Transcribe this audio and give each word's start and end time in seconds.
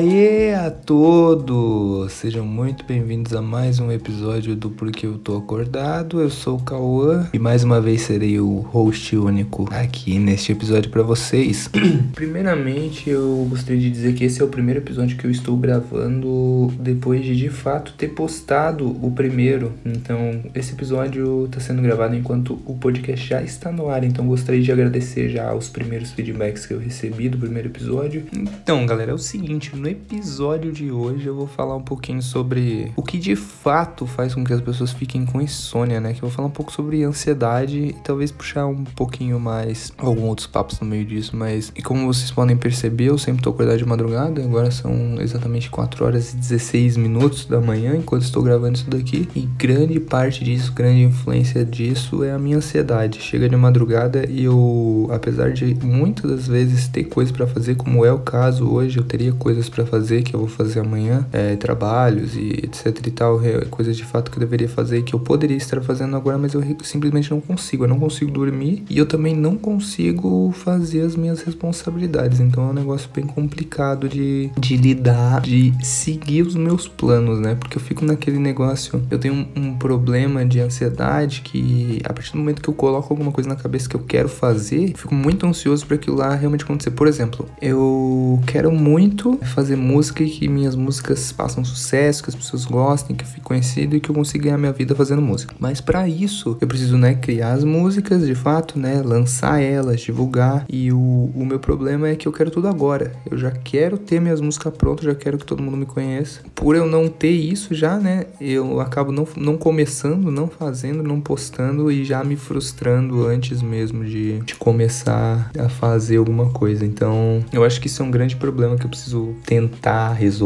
Aê 0.00 0.54
a 0.54 0.70
todos! 0.90 2.10
Sejam 2.10 2.44
muito 2.44 2.84
bem-vindos 2.84 3.32
a 3.32 3.40
mais 3.40 3.78
um 3.78 3.92
episódio 3.92 4.56
do 4.56 4.68
Porque 4.70 5.06
Eu 5.06 5.18
Tô 5.18 5.36
Acordado. 5.36 6.20
Eu 6.20 6.28
sou 6.28 6.56
o 6.56 6.62
Cauã 6.64 7.28
e 7.32 7.38
mais 7.38 7.62
uma 7.62 7.80
vez 7.80 8.02
serei 8.02 8.40
o 8.40 8.56
host 8.58 9.16
único 9.16 9.68
aqui 9.70 10.18
neste 10.18 10.50
episódio 10.50 10.90
para 10.90 11.04
vocês. 11.04 11.70
Primeiramente, 12.12 13.08
eu 13.08 13.46
gostaria 13.48 13.80
de 13.80 13.88
dizer 13.88 14.14
que 14.14 14.24
esse 14.24 14.42
é 14.42 14.44
o 14.44 14.48
primeiro 14.48 14.80
episódio 14.80 15.16
que 15.16 15.24
eu 15.24 15.30
estou 15.30 15.56
gravando 15.56 16.72
depois 16.80 17.24
de 17.24 17.36
de 17.36 17.48
fato 17.48 17.94
ter 17.96 18.08
postado 18.08 18.90
o 19.00 19.12
primeiro. 19.12 19.72
Então, 19.86 20.40
esse 20.56 20.72
episódio 20.72 21.44
está 21.44 21.60
sendo 21.60 21.82
gravado 21.82 22.16
enquanto 22.16 22.60
o 22.66 22.74
podcast 22.74 23.28
já 23.28 23.40
está 23.40 23.70
no 23.70 23.88
ar. 23.88 24.02
Então, 24.02 24.26
gostaria 24.26 24.60
de 24.60 24.72
agradecer 24.72 25.28
já 25.28 25.54
os 25.54 25.68
primeiros 25.68 26.10
feedbacks 26.10 26.66
que 26.66 26.74
eu 26.74 26.80
recebi 26.80 27.28
do 27.28 27.38
primeiro 27.38 27.68
episódio. 27.68 28.24
Então, 28.32 28.84
galera, 28.86 29.12
é 29.12 29.14
o 29.14 29.18
seguinte 29.18 29.76
no 29.76 29.88
episódio 29.88 30.72
de 30.72 30.79
hoje 30.88 31.26
eu 31.26 31.34
vou 31.34 31.48
falar 31.48 31.74
um 31.74 31.82
pouquinho 31.82 32.22
sobre 32.22 32.92
o 32.94 33.02
que 33.02 33.18
de 33.18 33.34
fato 33.34 34.06
faz 34.06 34.32
com 34.36 34.44
que 34.44 34.52
as 34.52 34.60
pessoas 34.60 34.92
fiquem 34.92 35.26
com 35.26 35.40
insônia, 35.40 36.00
né? 36.00 36.12
Que 36.12 36.18
eu 36.18 36.28
vou 36.28 36.30
falar 36.30 36.46
um 36.46 36.52
pouco 36.52 36.70
sobre 36.70 37.02
ansiedade 37.02 37.78
e 37.78 37.92
talvez 38.04 38.30
puxar 38.30 38.66
um 38.66 38.84
pouquinho 38.84 39.40
mais 39.40 39.92
alguns 39.98 40.28
outros 40.28 40.46
papos 40.46 40.78
no 40.78 40.86
meio 40.86 41.04
disso, 41.04 41.36
mas 41.36 41.72
e 41.74 41.82
como 41.82 42.06
vocês 42.06 42.30
podem 42.30 42.56
perceber, 42.56 43.06
eu 43.06 43.18
sempre 43.18 43.42
tô 43.42 43.50
acordado 43.50 43.78
de 43.78 43.84
madrugada, 43.84 44.42
agora 44.42 44.70
são 44.70 45.20
exatamente 45.20 45.68
4 45.68 46.04
horas 46.04 46.32
e 46.32 46.36
16 46.36 46.96
minutos 46.96 47.46
da 47.46 47.60
manhã 47.60 47.96
enquanto 47.96 48.22
estou 48.22 48.42
gravando 48.42 48.76
isso 48.76 48.88
daqui, 48.88 49.28
e 49.34 49.40
grande 49.40 49.98
parte 49.98 50.44
disso, 50.44 50.72
grande 50.72 51.02
influência 51.02 51.64
disso 51.64 52.22
é 52.22 52.30
a 52.30 52.38
minha 52.38 52.58
ansiedade. 52.58 53.20
Chega 53.20 53.48
de 53.48 53.56
madrugada 53.56 54.24
e 54.28 54.44
eu, 54.44 55.08
apesar 55.10 55.52
de 55.52 55.74
muitas 55.82 56.30
das 56.30 56.46
vezes 56.46 56.86
ter 56.86 57.04
coisas 57.04 57.32
para 57.32 57.46
fazer, 57.46 57.74
como 57.74 58.04
é 58.04 58.12
o 58.12 58.18
caso 58.20 58.68
hoje, 58.68 58.98
eu 58.98 59.04
teria 59.04 59.32
coisas 59.32 59.68
para 59.68 59.84
fazer 59.84 60.22
que 60.22 60.34
eu 60.34 60.40
vou 60.40 60.48
fazer 60.48 60.69
amanhã, 60.78 61.26
é, 61.32 61.56
trabalhos 61.56 62.36
e 62.36 62.50
etc 62.64 63.06
e 63.06 63.10
tal, 63.10 63.42
é, 63.44 63.64
coisas 63.66 63.96
de 63.96 64.04
fato 64.04 64.30
que 64.30 64.36
eu 64.36 64.40
deveria 64.40 64.68
fazer 64.68 65.02
que 65.02 65.14
eu 65.14 65.20
poderia 65.20 65.56
estar 65.56 65.80
fazendo 65.82 66.16
agora, 66.16 66.38
mas 66.38 66.54
eu 66.54 66.62
simplesmente 66.82 67.30
não 67.30 67.40
consigo. 67.40 67.84
Eu 67.84 67.88
não 67.88 67.98
consigo 67.98 68.30
dormir 68.30 68.84
e 68.88 68.98
eu 68.98 69.06
também 69.06 69.34
não 69.34 69.56
consigo 69.56 70.52
fazer 70.52 71.02
as 71.02 71.16
minhas 71.16 71.42
responsabilidades. 71.42 72.40
Então 72.40 72.68
é 72.68 72.70
um 72.70 72.74
negócio 72.74 73.08
bem 73.14 73.24
complicado 73.24 74.08
de, 74.08 74.50
de 74.58 74.76
lidar, 74.76 75.40
de 75.40 75.72
seguir 75.82 76.42
os 76.42 76.54
meus 76.54 76.86
planos, 76.88 77.40
né? 77.40 77.54
Porque 77.54 77.76
eu 77.76 77.80
fico 77.80 78.04
naquele 78.04 78.38
negócio. 78.38 79.02
Eu 79.10 79.18
tenho 79.18 79.34
um, 79.34 79.46
um 79.56 79.78
problema 79.78 80.44
de 80.44 80.60
ansiedade 80.60 81.40
que 81.42 82.00
a 82.04 82.12
partir 82.12 82.32
do 82.32 82.38
momento 82.38 82.62
que 82.62 82.68
eu 82.68 82.74
coloco 82.74 83.12
alguma 83.12 83.32
coisa 83.32 83.48
na 83.48 83.56
cabeça 83.56 83.88
que 83.88 83.96
eu 83.96 84.00
quero 84.00 84.28
fazer, 84.28 84.90
eu 84.90 84.96
fico 84.96 85.14
muito 85.14 85.46
ansioso 85.46 85.86
para 85.86 85.96
aquilo 85.96 86.16
lá 86.16 86.34
realmente 86.34 86.64
acontecer. 86.64 86.90
Por 86.90 87.06
exemplo, 87.06 87.48
eu 87.60 88.40
quero 88.46 88.70
muito 88.72 89.38
fazer 89.54 89.76
música 89.76 90.24
que 90.24 90.48
minhas 90.50 90.74
músicas 90.74 91.30
façam 91.30 91.64
sucesso, 91.64 92.22
que 92.22 92.30
as 92.30 92.34
pessoas 92.34 92.64
gostem, 92.64 93.16
que 93.16 93.24
eu 93.24 93.28
fique 93.28 93.40
conhecido 93.40 93.96
e 93.96 94.00
que 94.00 94.10
eu 94.10 94.14
consiga 94.14 94.44
ganhar 94.44 94.58
minha 94.58 94.72
vida 94.72 94.94
fazendo 94.94 95.22
música. 95.22 95.54
Mas 95.58 95.80
para 95.80 96.08
isso, 96.08 96.56
eu 96.60 96.66
preciso, 96.66 96.96
né, 96.96 97.14
criar 97.14 97.52
as 97.52 97.64
músicas 97.64 98.26
de 98.26 98.34
fato, 98.34 98.78
né, 98.78 99.02
lançar 99.02 99.60
elas, 99.60 100.00
divulgar. 100.00 100.64
E 100.68 100.92
o, 100.92 101.30
o 101.34 101.44
meu 101.44 101.58
problema 101.58 102.08
é 102.08 102.16
que 102.16 102.26
eu 102.26 102.32
quero 102.32 102.50
tudo 102.50 102.68
agora. 102.68 103.12
Eu 103.30 103.36
já 103.36 103.50
quero 103.50 103.98
ter 103.98 104.20
minhas 104.20 104.40
músicas 104.40 104.72
prontas, 104.76 105.04
já 105.04 105.14
quero 105.14 105.38
que 105.38 105.44
todo 105.44 105.62
mundo 105.62 105.76
me 105.76 105.86
conheça. 105.86 106.40
Por 106.54 106.74
eu 106.74 106.86
não 106.86 107.08
ter 107.08 107.30
isso 107.30 107.74
já, 107.74 107.98
né, 107.98 108.26
eu 108.40 108.80
acabo 108.80 109.12
não, 109.12 109.26
não 109.36 109.56
começando, 109.56 110.30
não 110.30 110.48
fazendo, 110.48 111.02
não 111.02 111.20
postando 111.20 111.90
e 111.90 112.04
já 112.04 112.24
me 112.24 112.36
frustrando 112.36 113.26
antes 113.26 113.62
mesmo 113.62 114.04
de, 114.04 114.38
de 114.40 114.54
começar 114.54 115.50
a 115.58 115.68
fazer 115.68 116.16
alguma 116.16 116.50
coisa. 116.50 116.84
Então, 116.84 117.44
eu 117.52 117.64
acho 117.64 117.80
que 117.80 117.86
isso 117.86 118.02
é 118.02 118.04
um 118.04 118.10
grande 118.10 118.36
problema 118.36 118.76
que 118.76 118.84
eu 118.84 118.90
preciso 118.90 119.34
tentar 119.44 120.12
resolver, 120.12 120.39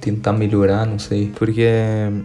tentar 0.00 0.32
melhorar, 0.32 0.86
não 0.86 0.98
sei. 0.98 1.32
Porque 1.34 1.62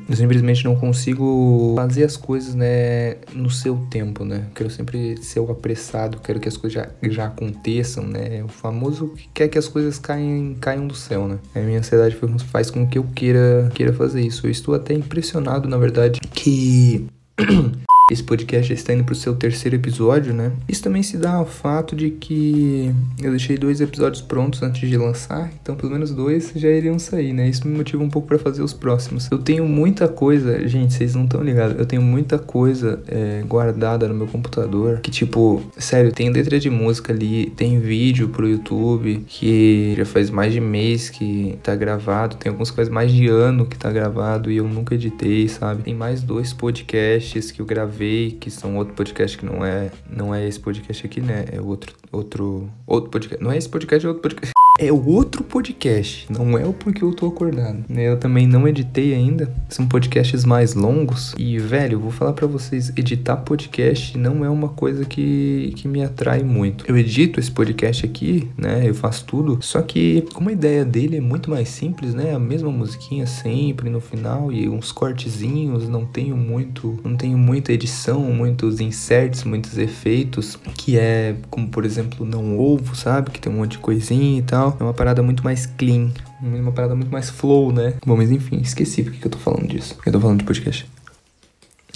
eu 0.10 0.16
simplesmente 0.16 0.64
não 0.66 0.76
consigo 0.76 1.74
fazer 1.76 2.04
as 2.04 2.18
coisas, 2.18 2.56
né, 2.56 3.16
no 3.34 3.50
seu 3.50 3.78
tempo, 3.90 4.24
né? 4.24 4.46
Quero 4.54 4.70
sempre 4.70 5.18
ser 5.18 5.40
o 5.40 5.52
apressado, 5.52 6.20
quero 6.20 6.40
que 6.40 6.48
as 6.48 6.58
coisas 6.58 6.74
já, 6.74 7.10
já 7.10 7.26
aconteçam, 7.26 8.06
né? 8.06 8.44
O 8.44 8.48
famoso 8.48 9.10
que 9.10 9.30
quer 9.34 9.48
que 9.48 9.58
as 9.58 9.68
coisas 9.68 10.00
caiam, 10.00 10.56
caiam 10.60 10.88
do 10.88 10.96
céu, 10.96 11.28
né? 11.28 11.38
A 11.54 11.60
minha 11.60 11.80
ansiedade 11.80 12.18
faz 12.52 12.70
com 12.70 12.88
que 12.88 12.98
eu 12.98 13.04
queira, 13.16 13.72
queira 13.74 13.94
fazer 13.94 14.22
isso. 14.22 14.48
Eu 14.48 14.52
estou 14.52 14.76
até 14.76 14.94
impressionado, 14.94 15.68
na 15.68 15.78
verdade, 15.78 16.20
que 16.34 17.08
Esse 18.12 18.22
podcast 18.22 18.70
já 18.70 18.76
está 18.76 18.94
indo 18.94 19.04
para 19.04 19.14
o 19.14 19.16
seu 19.16 19.34
terceiro 19.36 19.76
episódio, 19.76 20.32
né? 20.32 20.52
Isso 20.70 20.84
também 20.84 21.02
se 21.02 21.18
dá 21.18 21.34
ao 21.34 21.46
fato 21.46 21.96
de 21.96 22.12
que 22.12 22.94
eu 23.20 23.32
deixei 23.32 23.58
dois 23.58 23.82
episódios 23.82 24.22
prontos 24.22 24.62
antes 24.62 24.88
de 24.88 24.96
lançar, 24.96 25.52
então 25.60 25.76
pelo 25.76 25.92
menos 25.92 26.12
dois 26.12 26.52
já 26.56 26.70
iriam 26.70 27.00
sair, 27.00 27.34
né? 27.34 27.50
Isso 27.50 27.68
me 27.68 27.76
motiva 27.76 28.04
um 28.04 28.10
pouco 28.10 28.28
para 28.28 28.38
fazer 28.38 28.62
os 28.62 28.74
próximos. 28.74 29.28
Eu 29.32 29.40
tenho 29.40 29.68
muita 29.68 30.08
coisa, 30.08 30.68
gente, 30.68 30.94
vocês 30.94 31.16
não 31.16 31.24
estão 31.24 31.42
ligados, 31.42 31.80
eu 31.80 31.86
tenho 31.88 32.04
muita 32.04 32.38
coisa 32.38 33.02
é, 33.08 33.42
guardada 33.48 34.08
no 34.08 34.14
meu 34.14 34.28
computador 34.28 35.00
que, 35.00 35.10
tipo, 35.10 35.64
sério, 35.76 36.12
tem 36.12 36.30
letra 36.30 36.60
de 36.60 36.70
música 36.70 37.12
ali, 37.12 37.48
tem 37.58 37.80
vídeo 37.80 38.30
pro 38.30 38.48
YouTube 38.48 39.24
que 39.28 39.96
já 39.98 40.06
faz 40.06 40.30
mais 40.30 40.54
de 40.54 40.62
mês 40.62 41.10
que 41.10 41.58
tá 41.64 41.76
gravado, 41.76 42.36
tem 42.36 42.52
algumas 42.52 42.70
coisas 42.70 42.94
mais 42.94 43.12
de 43.12 43.28
ano 43.28 43.66
que 43.66 43.76
tá 43.76 43.92
gravado 43.92 44.52
e 44.52 44.58
eu 44.58 44.68
nunca 44.68 44.94
editei, 44.94 45.48
sabe? 45.48 45.82
Tem 45.82 45.96
mais 45.96 46.22
dois 46.22 46.54
podcasts 46.54 47.50
que 47.50 47.60
eu 47.60 47.66
gravei 47.66 47.95
gravei, 47.96 48.32
que 48.32 48.52
são 48.52 48.76
outro 48.76 48.94
podcast 48.94 49.38
que 49.38 49.46
não 49.46 49.66
é, 49.66 49.90
não 50.10 50.36
é 50.36 50.46
esse 50.46 50.60
podcast 50.60 51.06
aqui, 51.06 51.22
né? 51.22 51.46
É 51.52 51.62
outro, 51.62 51.96
outro, 52.12 52.70
outro 52.86 53.10
podcast. 53.10 53.44
Não 53.44 53.52
é 53.52 53.58
esse 53.58 53.70
podcast, 53.70 54.06
é 54.06 54.10
outro 54.10 54.22
podcast 54.22 54.55
é 54.78 54.92
outro 54.92 55.44
podcast, 55.44 56.28
não 56.30 56.58
é 56.58 56.66
o 56.66 56.74
porque 56.74 57.04
eu 57.04 57.14
tô 57.14 57.28
acordado. 57.28 57.86
Eu 57.90 58.18
também 58.18 58.46
não 58.46 58.68
editei 58.68 59.14
ainda, 59.14 59.52
são 59.70 59.88
podcasts 59.88 60.44
mais 60.44 60.74
longos 60.74 61.34
e, 61.38 61.58
velho, 61.58 62.00
vou 62.00 62.12
falar 62.12 62.34
para 62.34 62.46
vocês, 62.46 62.92
editar 62.96 63.38
podcast 63.38 64.18
não 64.18 64.44
é 64.44 64.50
uma 64.50 64.70
coisa 64.70 65.06
que, 65.06 65.74
que 65.78 65.88
me 65.88 66.04
atrai 66.04 66.44
muito. 66.44 66.86
Eu 66.88 66.98
edito 66.98 67.40
esse 67.40 67.50
podcast 67.50 68.06
aqui, 68.06 68.50
né, 68.58 68.88
eu 68.88 68.94
faço 68.94 69.26
tudo, 69.26 69.60
só 69.62 69.82
que 69.82 70.26
como 70.34 70.50
a 70.50 70.54
ideia 70.54 70.84
dele 70.84 71.18
é 71.18 71.22
muito 71.22 71.50
mais 71.50 71.70
simples, 71.70 72.14
né, 72.14 72.34
a 72.34 72.40
mesma 72.40 72.70
musiquinha 72.70 73.26
sempre 73.26 73.90
no 73.90 74.02
final 74.02 74.52
e 74.52 74.68
uns 74.68 74.92
cortezinhos, 74.92 75.88
não 75.88 76.06
tenho 76.06 76.36
muito, 76.36 77.00
não 77.04 77.16
tenho 77.16 77.38
muita 77.38 77.72
edição, 77.72 78.22
muitos 78.22 78.82
inserts, 78.82 79.46
muitos 79.46 79.78
efeitos, 79.78 80.58
que 80.76 80.98
é 80.98 81.36
como, 81.50 81.70
por 81.70 81.86
exemplo, 81.86 82.26
não 82.26 82.60
ovo, 82.60 82.94
sabe, 82.96 83.32
que 83.32 83.40
tem 83.40 83.52
um 83.52 83.58
monte 83.58 83.72
de 83.72 83.78
coisinha 83.78 84.40
e 84.40 84.42
tal, 84.42 84.65
é 84.80 84.84
uma 84.84 84.94
parada 84.94 85.22
muito 85.22 85.44
mais 85.44 85.66
clean, 85.66 86.12
uma 86.42 86.72
parada 86.72 86.96
muito 86.96 87.12
mais 87.12 87.30
flow, 87.30 87.72
né? 87.72 87.96
Bom, 88.06 88.16
mas 88.16 88.32
enfim, 88.32 88.60
esqueci 88.62 89.04
porque 89.04 89.20
que 89.20 89.28
eu 89.28 89.32
tô 89.32 89.38
falando 89.38 89.68
disso. 89.68 89.98
Eu 90.06 90.12
tô 90.12 90.20
falando 90.20 90.40
de 90.40 90.46
podcast. 90.46 90.88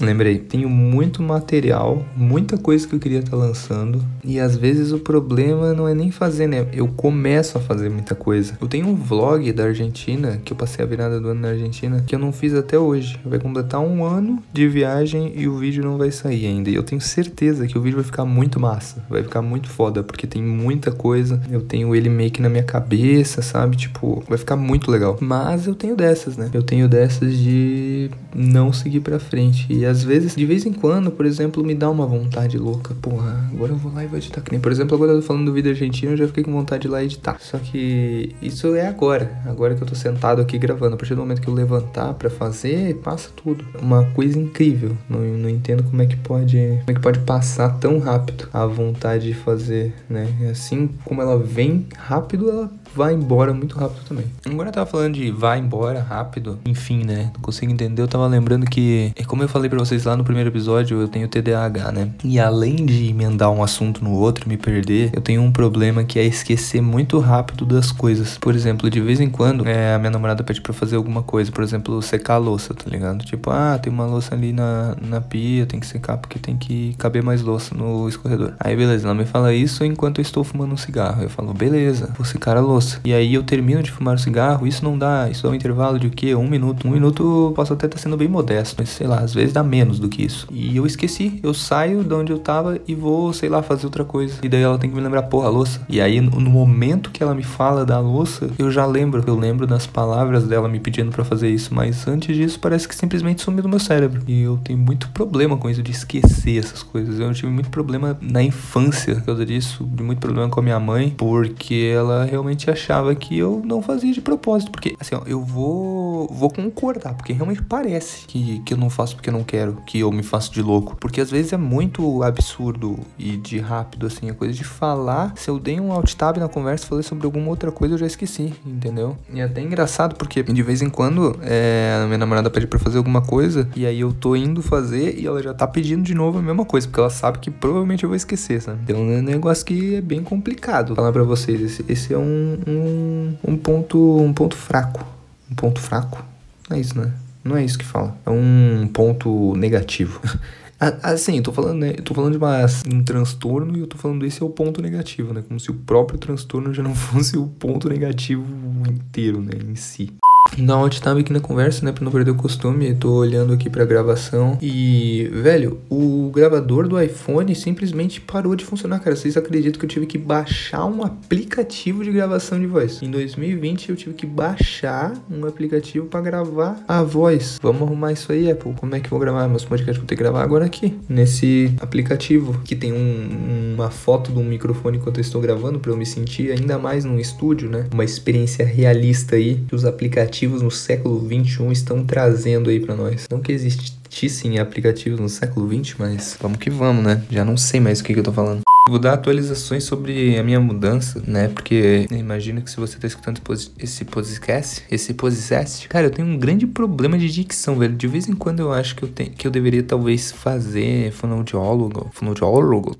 Lembrei, 0.01 0.39
tenho 0.39 0.69
muito 0.69 1.21
material, 1.21 2.05
muita 2.15 2.57
coisa 2.57 2.87
que 2.87 2.95
eu 2.95 2.99
queria 2.99 3.19
estar 3.19 3.31
tá 3.31 3.37
lançando. 3.37 4.03
E 4.23 4.39
às 4.39 4.55
vezes 4.55 4.91
o 4.91 4.99
problema 4.99 5.73
não 5.73 5.87
é 5.87 5.93
nem 5.93 6.11
fazer, 6.11 6.47
né? 6.47 6.67
Eu 6.71 6.87
começo 6.87 7.57
a 7.57 7.61
fazer 7.61 7.89
muita 7.89 8.15
coisa. 8.15 8.57
Eu 8.61 8.67
tenho 8.67 8.87
um 8.87 8.95
vlog 8.95 9.51
da 9.51 9.65
Argentina, 9.65 10.39
que 10.43 10.53
eu 10.53 10.57
passei 10.57 10.83
a 10.83 10.87
virada 10.87 11.19
do 11.19 11.29
ano 11.29 11.41
na 11.41 11.49
Argentina, 11.49 12.03
que 12.05 12.15
eu 12.15 12.19
não 12.19 12.31
fiz 12.31 12.53
até 12.53 12.77
hoje. 12.77 13.19
Vai 13.25 13.39
completar 13.39 13.81
um 13.81 14.03
ano 14.03 14.41
de 14.53 14.67
viagem 14.67 15.33
e 15.35 15.47
o 15.47 15.57
vídeo 15.57 15.83
não 15.83 15.97
vai 15.97 16.11
sair 16.11 16.45
ainda. 16.45 16.69
E 16.69 16.75
eu 16.75 16.83
tenho 16.83 17.01
certeza 17.01 17.67
que 17.67 17.77
o 17.77 17.81
vídeo 17.81 17.97
vai 17.97 18.05
ficar 18.05 18.25
muito 18.25 18.59
massa. 18.59 19.03
Vai 19.09 19.23
ficar 19.23 19.41
muito 19.41 19.69
foda, 19.69 20.03
porque 20.03 20.25
tem 20.25 20.41
muita 20.41 20.91
coisa. 20.91 21.41
Eu 21.51 21.61
tenho 21.61 21.93
ele 21.95 22.09
meio 22.09 22.31
que 22.31 22.41
na 22.41 22.49
minha 22.49 22.63
cabeça, 22.63 23.41
sabe? 23.41 23.75
Tipo, 23.75 24.23
vai 24.27 24.37
ficar 24.37 24.55
muito 24.55 24.89
legal. 24.89 25.17
Mas 25.19 25.67
eu 25.67 25.75
tenho 25.75 25.95
dessas, 25.95 26.37
né? 26.37 26.49
Eu 26.53 26.63
tenho 26.63 26.87
dessas 26.87 27.37
de 27.37 28.09
não 28.33 28.71
seguir 28.71 29.01
pra 29.01 29.19
frente. 29.19 29.65
E 29.69 29.85
às 29.89 30.03
vezes, 30.03 30.35
de 30.35 30.45
vez 30.45 30.65
em 30.65 30.73
quando, 30.73 31.11
por 31.11 31.25
exemplo, 31.25 31.63
me 31.63 31.75
dá 31.75 31.89
uma 31.89 32.05
vontade 32.05 32.57
louca. 32.57 32.93
Porra, 33.01 33.49
agora 33.51 33.71
eu 33.71 33.77
vou 33.77 33.91
lá 33.93 34.03
e 34.03 34.07
vou 34.07 34.17
editar. 34.17 34.41
Que 34.41 34.51
nem, 34.51 34.59
por 34.59 34.71
exemplo, 34.71 34.95
agora 34.95 35.11
eu 35.11 35.21
tô 35.21 35.27
falando 35.27 35.45
do 35.45 35.53
vídeo 35.53 35.71
argentino, 35.71 36.13
eu 36.13 36.17
já 36.17 36.27
fiquei 36.27 36.43
com 36.43 36.51
vontade 36.51 36.83
de 36.83 36.87
ir 36.87 36.91
lá 36.91 37.03
editar. 37.03 37.37
Só 37.39 37.57
que 37.57 38.35
isso 38.41 38.75
é 38.75 38.87
agora. 38.87 39.41
Agora 39.45 39.75
que 39.75 39.81
eu 39.81 39.87
tô 39.87 39.95
sentado 39.95 40.41
aqui 40.41 40.57
gravando. 40.57 40.95
A 40.95 40.97
partir 40.97 41.15
do 41.15 41.21
momento 41.21 41.41
que 41.41 41.47
eu 41.47 41.53
levantar 41.53 42.13
para 42.13 42.29
fazer, 42.29 42.95
passa 42.97 43.29
tudo. 43.35 43.65
Uma 43.81 44.05
coisa 44.11 44.37
incrível. 44.39 44.95
Não, 45.09 45.19
não 45.19 45.49
entendo 45.49 45.83
como 45.83 46.01
é 46.01 46.05
que 46.05 46.17
pode. 46.17 46.57
Como 46.57 46.91
é 46.91 46.93
que 46.93 47.01
pode 47.01 47.19
passar 47.19 47.69
tão 47.79 47.99
rápido 47.99 48.47
a 48.53 48.65
vontade 48.65 49.27
de 49.27 49.33
fazer, 49.33 49.93
né? 50.09 50.27
Assim 50.49 50.89
como 51.03 51.21
ela 51.21 51.37
vem 51.37 51.87
rápido, 51.97 52.49
ela 52.49 52.71
vai 52.95 53.13
embora 53.13 53.53
muito 53.53 53.77
rápido 53.77 54.03
também. 54.07 54.25
Agora 54.45 54.69
eu 54.69 54.73
tava 54.73 54.85
falando 54.85 55.13
de 55.13 55.31
vai 55.31 55.59
embora 55.59 56.01
rápido, 56.01 56.59
enfim, 56.65 57.03
né? 57.03 57.31
Não 57.33 57.41
consigo 57.41 57.71
entender. 57.71 58.01
Eu 58.01 58.07
tava 58.07 58.27
lembrando 58.27 58.65
que, 58.65 59.11
é 59.15 59.23
como 59.23 59.43
eu 59.43 59.49
falei 59.49 59.69
para 59.69 59.79
vocês 59.79 60.05
lá 60.05 60.15
no 60.15 60.23
primeiro 60.23 60.49
episódio, 60.49 60.99
eu 60.99 61.07
tenho 61.07 61.27
TDAH, 61.27 61.91
né? 61.91 62.09
E 62.23 62.39
além 62.39 62.85
de 62.85 63.09
emendar 63.09 63.51
um 63.51 63.63
assunto 63.63 64.03
no 64.03 64.11
outro, 64.13 64.47
me 64.47 64.57
perder, 64.57 65.11
eu 65.13 65.21
tenho 65.21 65.41
um 65.41 65.51
problema 65.51 66.03
que 66.03 66.19
é 66.19 66.25
esquecer 66.25 66.81
muito 66.81 67.19
rápido 67.19 67.65
das 67.65 67.91
coisas. 67.91 68.37
Por 68.37 68.55
exemplo, 68.55 68.89
de 68.89 68.99
vez 69.01 69.19
em 69.19 69.29
quando, 69.29 69.67
é, 69.67 69.93
a 69.93 69.99
minha 69.99 70.11
namorada 70.11 70.43
pede 70.43 70.61
pra 70.61 70.73
fazer 70.73 70.95
alguma 70.95 71.23
coisa, 71.23 71.51
por 71.51 71.63
exemplo, 71.63 72.01
secar 72.01 72.35
a 72.35 72.37
louça, 72.37 72.73
tá 72.73 72.89
ligado? 72.89 73.23
Tipo, 73.23 73.51
ah, 73.51 73.77
tem 73.81 73.91
uma 73.91 74.05
louça 74.05 74.33
ali 74.33 74.51
na, 74.51 74.95
na 75.01 75.21
pia, 75.21 75.65
tem 75.65 75.79
que 75.79 75.87
secar 75.87 76.17
porque 76.17 76.39
tem 76.39 76.57
que 76.57 76.95
caber 76.97 77.23
mais 77.23 77.41
louça 77.41 77.75
no 77.75 78.07
escorredor. 78.07 78.53
Aí 78.59 78.75
beleza, 78.75 79.07
ela 79.07 79.15
me 79.15 79.25
fala 79.25 79.53
isso 79.53 79.83
enquanto 79.83 80.19
eu 80.19 80.21
estou 80.21 80.43
fumando 80.43 80.73
um 80.73 80.77
cigarro. 80.77 81.23
Eu 81.23 81.29
falo, 81.29 81.53
beleza, 81.53 82.13
vou 82.17 82.25
secar 82.25 82.57
a 82.57 82.61
louça 82.61 82.78
louça. 82.79 82.99
E 83.03 83.13
aí 83.13 83.33
eu 83.33 83.43
termino 83.43 83.83
de 83.83 83.91
fumar 83.91 84.15
o 84.15 84.17
cigarro, 84.17 84.65
isso 84.65 84.83
não 84.83 84.97
dá, 84.97 85.29
isso 85.29 85.43
dá 85.43 85.49
um 85.49 85.55
intervalo 85.55 85.99
de 85.99 86.07
o 86.07 86.09
quê? 86.09 86.33
Um 86.33 86.47
minuto. 86.47 86.87
Um 86.87 86.91
minuto 86.91 87.51
posso 87.55 87.73
até 87.73 87.85
estar 87.85 87.97
tá 87.97 88.01
sendo 88.01 88.15
bem 88.15 88.27
modesto, 88.27 88.75
mas 88.79 88.89
sei 88.89 89.05
lá, 89.05 89.19
às 89.19 89.33
vezes 89.33 89.53
dá 89.53 89.61
menos 89.61 89.99
do 89.99 90.07
que 90.07 90.23
isso. 90.23 90.47
E 90.51 90.77
eu 90.77 90.85
esqueci, 90.85 91.39
eu 91.43 91.53
saio 91.53 92.03
de 92.03 92.13
onde 92.13 92.31
eu 92.31 92.39
tava 92.39 92.79
e 92.87 92.95
vou, 92.95 93.33
sei 93.33 93.49
lá, 93.49 93.61
fazer 93.61 93.85
outra 93.85 94.05
coisa. 94.05 94.39
E 94.41 94.49
daí 94.49 94.61
ela 94.61 94.77
tem 94.77 94.89
que 94.89 94.95
me 94.95 95.01
lembrar, 95.01 95.23
porra, 95.23 95.47
a 95.47 95.49
louça. 95.49 95.81
E 95.89 95.99
aí 95.99 96.21
no 96.21 96.49
momento 96.49 97.11
que 97.11 97.21
ela 97.21 97.35
me 97.35 97.43
fala 97.43 97.85
da 97.85 97.99
louça, 97.99 98.49
eu 98.57 98.71
já 98.71 98.85
lembro, 98.85 99.23
eu 99.27 99.37
lembro 99.37 99.67
das 99.67 99.85
palavras 99.85 100.45
dela 100.47 100.69
me 100.69 100.79
pedindo 100.79 101.11
para 101.11 101.25
fazer 101.25 101.49
isso, 101.49 101.73
mas 101.73 102.07
antes 102.07 102.35
disso 102.35 102.59
parece 102.59 102.87
que 102.87 102.95
simplesmente 102.95 103.41
sumiu 103.41 103.63
do 103.63 103.69
meu 103.69 103.79
cérebro. 103.79 104.21
E 104.27 104.41
eu 104.41 104.57
tenho 104.63 104.79
muito 104.79 105.09
problema 105.09 105.57
com 105.57 105.69
isso 105.69 105.83
de 105.83 105.91
esquecer 105.91 106.57
essas 106.57 106.81
coisas. 106.81 107.19
Eu 107.19 107.33
tive 107.33 107.51
muito 107.51 107.69
problema 107.69 108.17
na 108.21 108.41
infância 108.41 109.15
por 109.15 109.23
causa 109.23 109.45
disso, 109.45 109.87
muito 109.99 110.19
problema 110.19 110.49
com 110.49 110.59
a 110.59 110.63
minha 110.63 110.79
mãe, 110.79 111.13
porque 111.17 111.91
ela 111.93 112.25
realmente 112.25 112.68
achava 112.69 113.13
que 113.15 113.37
eu 113.37 113.61
não 113.65 113.81
fazia 113.81 114.13
de 114.13 114.21
propósito, 114.21 114.71
porque 114.71 114.95
assim, 114.99 115.15
ó, 115.15 115.21
eu 115.25 115.41
vou 115.41 116.27
vou 116.27 116.49
concordar, 116.49 117.13
porque 117.13 117.33
realmente 117.33 117.61
parece 117.61 118.25
que, 118.25 118.59
que 118.59 118.73
eu 118.73 118.77
não 118.77 118.89
faço 118.89 119.15
porque 119.15 119.29
eu 119.29 119.33
não 119.33 119.43
quero, 119.43 119.77
que 119.85 119.99
eu 119.99 120.11
me 120.11 120.23
faço 120.23 120.51
de 120.51 120.61
louco, 120.61 120.95
porque 120.99 121.21
às 121.21 121.31
vezes 121.31 121.53
é 121.53 121.57
muito 121.57 122.23
absurdo 122.23 122.99
e 123.17 123.37
de 123.37 123.59
rápido 123.59 124.07
assim, 124.07 124.29
a 124.29 124.33
coisa 124.33 124.53
de 124.53 124.63
falar, 124.63 125.33
se 125.35 125.49
eu 125.49 125.59
dei 125.59 125.79
um 125.79 125.91
alt 125.91 126.13
tab 126.13 126.37
na 126.37 126.47
conversa, 126.47 126.85
falei 126.85 127.03
sobre 127.03 127.25
alguma 127.25 127.49
outra 127.49 127.71
coisa, 127.71 127.95
eu 127.95 127.97
já 127.97 128.07
esqueci, 128.07 128.53
entendeu? 128.65 129.17
E 129.33 129.39
é 129.39 129.43
até 129.43 129.61
engraçado 129.61 130.15
porque 130.15 130.43
de 130.43 130.63
vez 130.63 130.81
em 130.81 130.89
quando 130.89 131.37
é, 131.41 132.01
a 132.03 132.05
minha 132.05 132.17
namorada 132.17 132.49
pede 132.49 132.67
para 132.67 132.79
fazer 132.79 132.97
alguma 132.97 133.21
coisa 133.21 133.69
e 133.75 133.85
aí 133.85 133.99
eu 133.99 134.13
tô 134.13 134.35
indo 134.35 134.61
fazer 134.61 135.17
e 135.19 135.25
ela 135.25 135.41
já 135.41 135.53
tá 135.53 135.67
pedindo 135.67 136.03
de 136.03 136.13
novo 136.13 136.39
a 136.39 136.41
mesma 136.41 136.65
coisa, 136.65 136.87
porque 136.87 136.99
ela 136.99 137.09
sabe 137.09 137.39
que 137.39 137.51
provavelmente 137.51 138.03
eu 138.03 138.09
vou 138.09 138.15
esquecer, 138.15 138.61
sabe? 138.61 138.79
Então 138.83 138.97
é 138.97 139.17
um 139.17 139.21
negócio 139.21 139.65
que 139.65 139.95
é 139.95 140.01
bem 140.01 140.23
complicado 140.23 140.95
falar 140.95 141.11
para 141.11 141.23
vocês. 141.23 141.61
Esse, 141.61 141.85
esse 141.87 142.13
é 142.13 142.17
um, 142.17 142.58
um, 142.67 143.35
um, 143.47 143.57
ponto, 143.57 144.17
um 144.17 144.33
ponto 144.33 144.55
fraco. 144.55 145.05
Um 145.51 145.55
ponto 145.55 145.79
fraco? 145.79 146.23
Não 146.69 146.77
é 146.77 146.79
isso, 146.79 146.99
né? 146.99 147.11
Não 147.43 147.57
é 147.57 147.63
isso 147.63 147.77
que 147.77 147.85
fala. 147.85 148.17
É 148.25 148.29
um 148.29 148.89
ponto 148.93 149.55
negativo. 149.55 150.21
Assim, 151.03 151.37
eu 151.37 151.43
tô 151.43 151.51
falando, 151.51 151.79
né? 151.79 151.93
Eu 151.97 152.03
tô 152.03 152.13
falando 152.13 152.31
de 152.31 152.37
uma, 152.37 152.65
um 152.93 153.03
transtorno 153.03 153.75
e 153.75 153.81
eu 153.81 153.87
tô 153.87 153.97
falando 153.97 154.25
esse 154.25 154.41
é 154.41 154.45
o 154.45 154.49
ponto 154.49 154.81
negativo, 154.81 155.33
né? 155.33 155.43
Como 155.45 155.59
se 155.59 155.69
o 155.69 155.73
próprio 155.73 156.17
transtorno 156.17 156.73
já 156.73 156.81
não 156.81 156.95
fosse 156.95 157.37
o 157.37 157.47
ponto 157.47 157.89
negativo 157.89 158.45
inteiro, 158.89 159.41
né? 159.41 159.53
Em 159.61 159.75
si. 159.75 160.13
Um 160.57 160.71
alt 160.73 160.99
tab 160.99 161.17
aqui 161.17 161.31
na 161.31 161.39
conversa, 161.39 161.85
né? 161.85 161.91
Pra 161.91 162.03
não 162.03 162.11
perder 162.11 162.31
o 162.31 162.35
costume. 162.35 162.93
Tô 162.93 163.13
olhando 163.13 163.53
aqui 163.53 163.69
pra 163.69 163.85
gravação. 163.85 164.57
E, 164.61 165.29
velho, 165.31 165.79
o 165.89 166.31
gravador 166.33 166.87
do 166.87 166.99
iPhone 167.01 167.53
simplesmente 167.55 168.19
parou 168.19 168.55
de 168.55 168.65
funcionar, 168.65 168.99
cara. 168.99 169.15
Vocês 169.15 169.37
acreditam 169.37 169.79
que 169.79 169.85
eu 169.85 169.89
tive 169.89 170.05
que 170.05 170.17
baixar 170.17 170.85
um 170.85 171.03
aplicativo 171.03 172.03
de 172.03 172.11
gravação 172.11 172.59
de 172.59 172.65
voz? 172.65 173.01
Em 173.01 173.11
2020 173.11 173.89
eu 173.89 173.95
tive 173.95 174.13
que 174.13 174.25
baixar 174.25 175.13
um 175.29 175.45
aplicativo 175.45 176.07
para 176.07 176.21
gravar 176.21 176.83
a 176.87 177.03
voz. 177.03 177.57
Vamos 177.61 177.83
arrumar 177.83 178.11
isso 178.11 178.31
aí, 178.31 178.51
Apple. 178.51 178.73
Como 178.73 178.95
é 178.95 178.99
que 178.99 179.07
eu 179.07 179.11
vou 179.11 179.19
gravar 179.19 179.47
meus 179.47 179.65
podcasts? 179.65 179.97
Vou 179.97 180.07
ter 180.07 180.15
que 180.15 180.23
gravar 180.23 180.43
agora 180.43 180.65
aqui, 180.65 180.97
nesse 181.07 181.73
aplicativo 181.79 182.59
que 182.63 182.75
tem 182.75 182.91
um, 182.91 183.73
uma 183.75 183.89
foto 183.89 184.31
de 184.31 184.39
um 184.39 184.43
microfone 184.43 184.97
enquanto 184.97 185.17
eu 185.17 185.21
estou 185.21 185.41
gravando 185.41 185.79
para 185.79 185.91
eu 185.91 185.97
me 185.97 186.05
sentir 186.05 186.51
ainda 186.51 186.77
mais 186.77 187.05
num 187.05 187.19
estúdio, 187.19 187.69
né? 187.69 187.87
Uma 187.93 188.03
experiência 188.03 188.65
realista 188.65 189.35
aí 189.35 189.63
que 189.67 189.75
os 189.75 189.85
aplicativos 189.85 190.38
aplicativos 190.39 190.61
no 190.61 190.71
século 190.71 191.19
21 191.19 191.71
estão 191.71 192.05
trazendo 192.05 192.69
aí 192.69 192.79
para 192.79 192.95
nós. 192.95 193.27
Não 193.29 193.41
que 193.41 193.51
existissem 193.51 194.57
aplicativos 194.57 195.19
no 195.19 195.27
século 195.27 195.67
20, 195.67 195.99
mas 195.99 196.37
vamos 196.39 196.57
que 196.59 196.69
vamos, 196.69 197.03
né? 197.03 197.21
Já 197.29 197.43
não 197.43 197.57
sei 197.57 197.81
mais 197.81 197.99
o 197.99 198.03
que, 198.03 198.13
que 198.13 198.19
eu 198.19 198.23
tô 198.23 198.31
falando. 198.31 198.61
Vou 198.87 198.97
dar 198.97 199.13
atualizações 199.13 199.83
sobre 199.83 200.39
a 200.39 200.43
minha 200.43 200.59
mudança, 200.59 201.21
né? 201.27 201.49
Porque 201.49 202.07
imagina 202.09 202.61
que 202.61 202.71
se 202.71 202.77
você 202.77 202.97
tá 202.97 203.05
escutando 203.05 203.41
esse 203.77 204.05
podcast, 204.05 204.83
esse 204.89 205.13
podcast, 205.13 205.87
cara, 205.89 206.07
eu 206.07 206.11
tenho 206.11 206.27
um 206.27 206.37
grande 206.37 206.65
problema 206.65 207.17
de 207.17 207.29
dicção, 207.29 207.77
velho. 207.77 207.95
De 207.95 208.07
vez 208.07 208.29
em 208.29 208.33
quando 208.33 208.61
eu 208.61 208.71
acho 208.71 208.95
que 208.95 209.03
eu, 209.03 209.09
tenho, 209.09 209.31
que 209.31 209.45
eu 209.45 209.51
deveria 209.51 209.83
talvez 209.83 210.31
fazer 210.31 211.11
fonoaudiólogo, 211.11 212.09
fonoaudiólogo. 212.13 212.95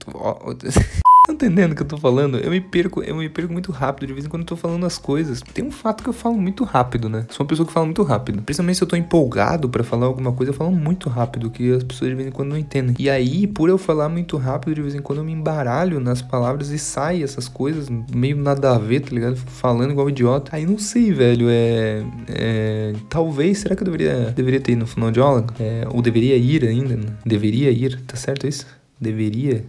Tá 1.29 1.33
entendendo 1.33 1.73
o 1.73 1.75
que 1.75 1.83
eu 1.83 1.87
tô 1.87 1.95
falando? 1.95 2.39
Eu 2.39 2.49
me 2.49 2.59
perco, 2.59 3.03
eu 3.03 3.15
me 3.15 3.29
perco 3.29 3.53
muito 3.53 3.71
rápido 3.71 4.07
de 4.07 4.13
vez 4.13 4.25
em 4.25 4.29
quando 4.29 4.41
eu 4.41 4.47
tô 4.47 4.55
falando 4.55 4.83
as 4.83 4.97
coisas. 4.97 5.41
Tem 5.41 5.63
um 5.63 5.69
fato 5.69 6.03
que 6.03 6.09
eu 6.09 6.13
falo 6.13 6.35
muito 6.35 6.63
rápido, 6.63 7.07
né? 7.07 7.27
Sou 7.29 7.43
uma 7.43 7.47
pessoa 7.47 7.67
que 7.67 7.71
fala 7.71 7.85
muito 7.85 8.01
rápido. 8.01 8.41
Principalmente 8.41 8.77
se 8.77 8.83
eu 8.83 8.87
tô 8.87 8.95
empolgado 8.95 9.69
para 9.69 9.83
falar 9.83 10.07
alguma 10.07 10.31
coisa, 10.33 10.51
eu 10.51 10.55
falo 10.55 10.71
muito 10.71 11.07
rápido, 11.07 11.51
que 11.51 11.71
as 11.71 11.83
pessoas 11.83 12.09
de 12.09 12.15
vez 12.15 12.27
em 12.27 12.31
quando 12.31 12.49
não 12.49 12.57
entendem. 12.57 12.95
E 12.97 13.11
aí, 13.11 13.45
por 13.45 13.69
eu 13.69 13.77
falar 13.77 14.09
muito 14.09 14.37
rápido, 14.37 14.73
de 14.73 14.81
vez 14.81 14.95
em 14.95 15.01
quando 15.03 15.19
eu 15.19 15.23
me 15.23 15.31
embaralho 15.31 15.99
nas 15.99 16.19
palavras 16.19 16.71
e 16.71 16.79
sai 16.79 17.21
essas 17.21 17.47
coisas 17.47 17.89
meio 18.11 18.35
nada 18.35 18.73
a 18.73 18.79
ver, 18.79 19.01
tá 19.01 19.11
ligado? 19.11 19.35
Falando 19.35 19.91
igual 19.91 20.09
idiota. 20.09 20.55
Aí 20.55 20.65
não 20.65 20.79
sei, 20.79 21.13
velho, 21.13 21.45
é, 21.47 22.03
é 22.27 22.93
talvez, 23.07 23.59
será 23.59 23.75
que 23.75 23.83
eu 23.83 23.85
deveria 23.85 24.31
deveria 24.31 24.59
ter 24.59 24.71
ido 24.71 24.79
no 24.79 24.87
fonoaudiólogo? 24.87 25.53
É, 25.59 25.87
ou 25.91 26.01
deveria 26.01 26.35
ir 26.35 26.65
ainda? 26.65 26.95
Né? 26.95 27.05
Deveria 27.23 27.69
ir, 27.69 28.01
tá 28.07 28.15
certo 28.15 28.47
isso? 28.47 28.65
Deveria 28.99 29.63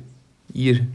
ir 0.54 0.88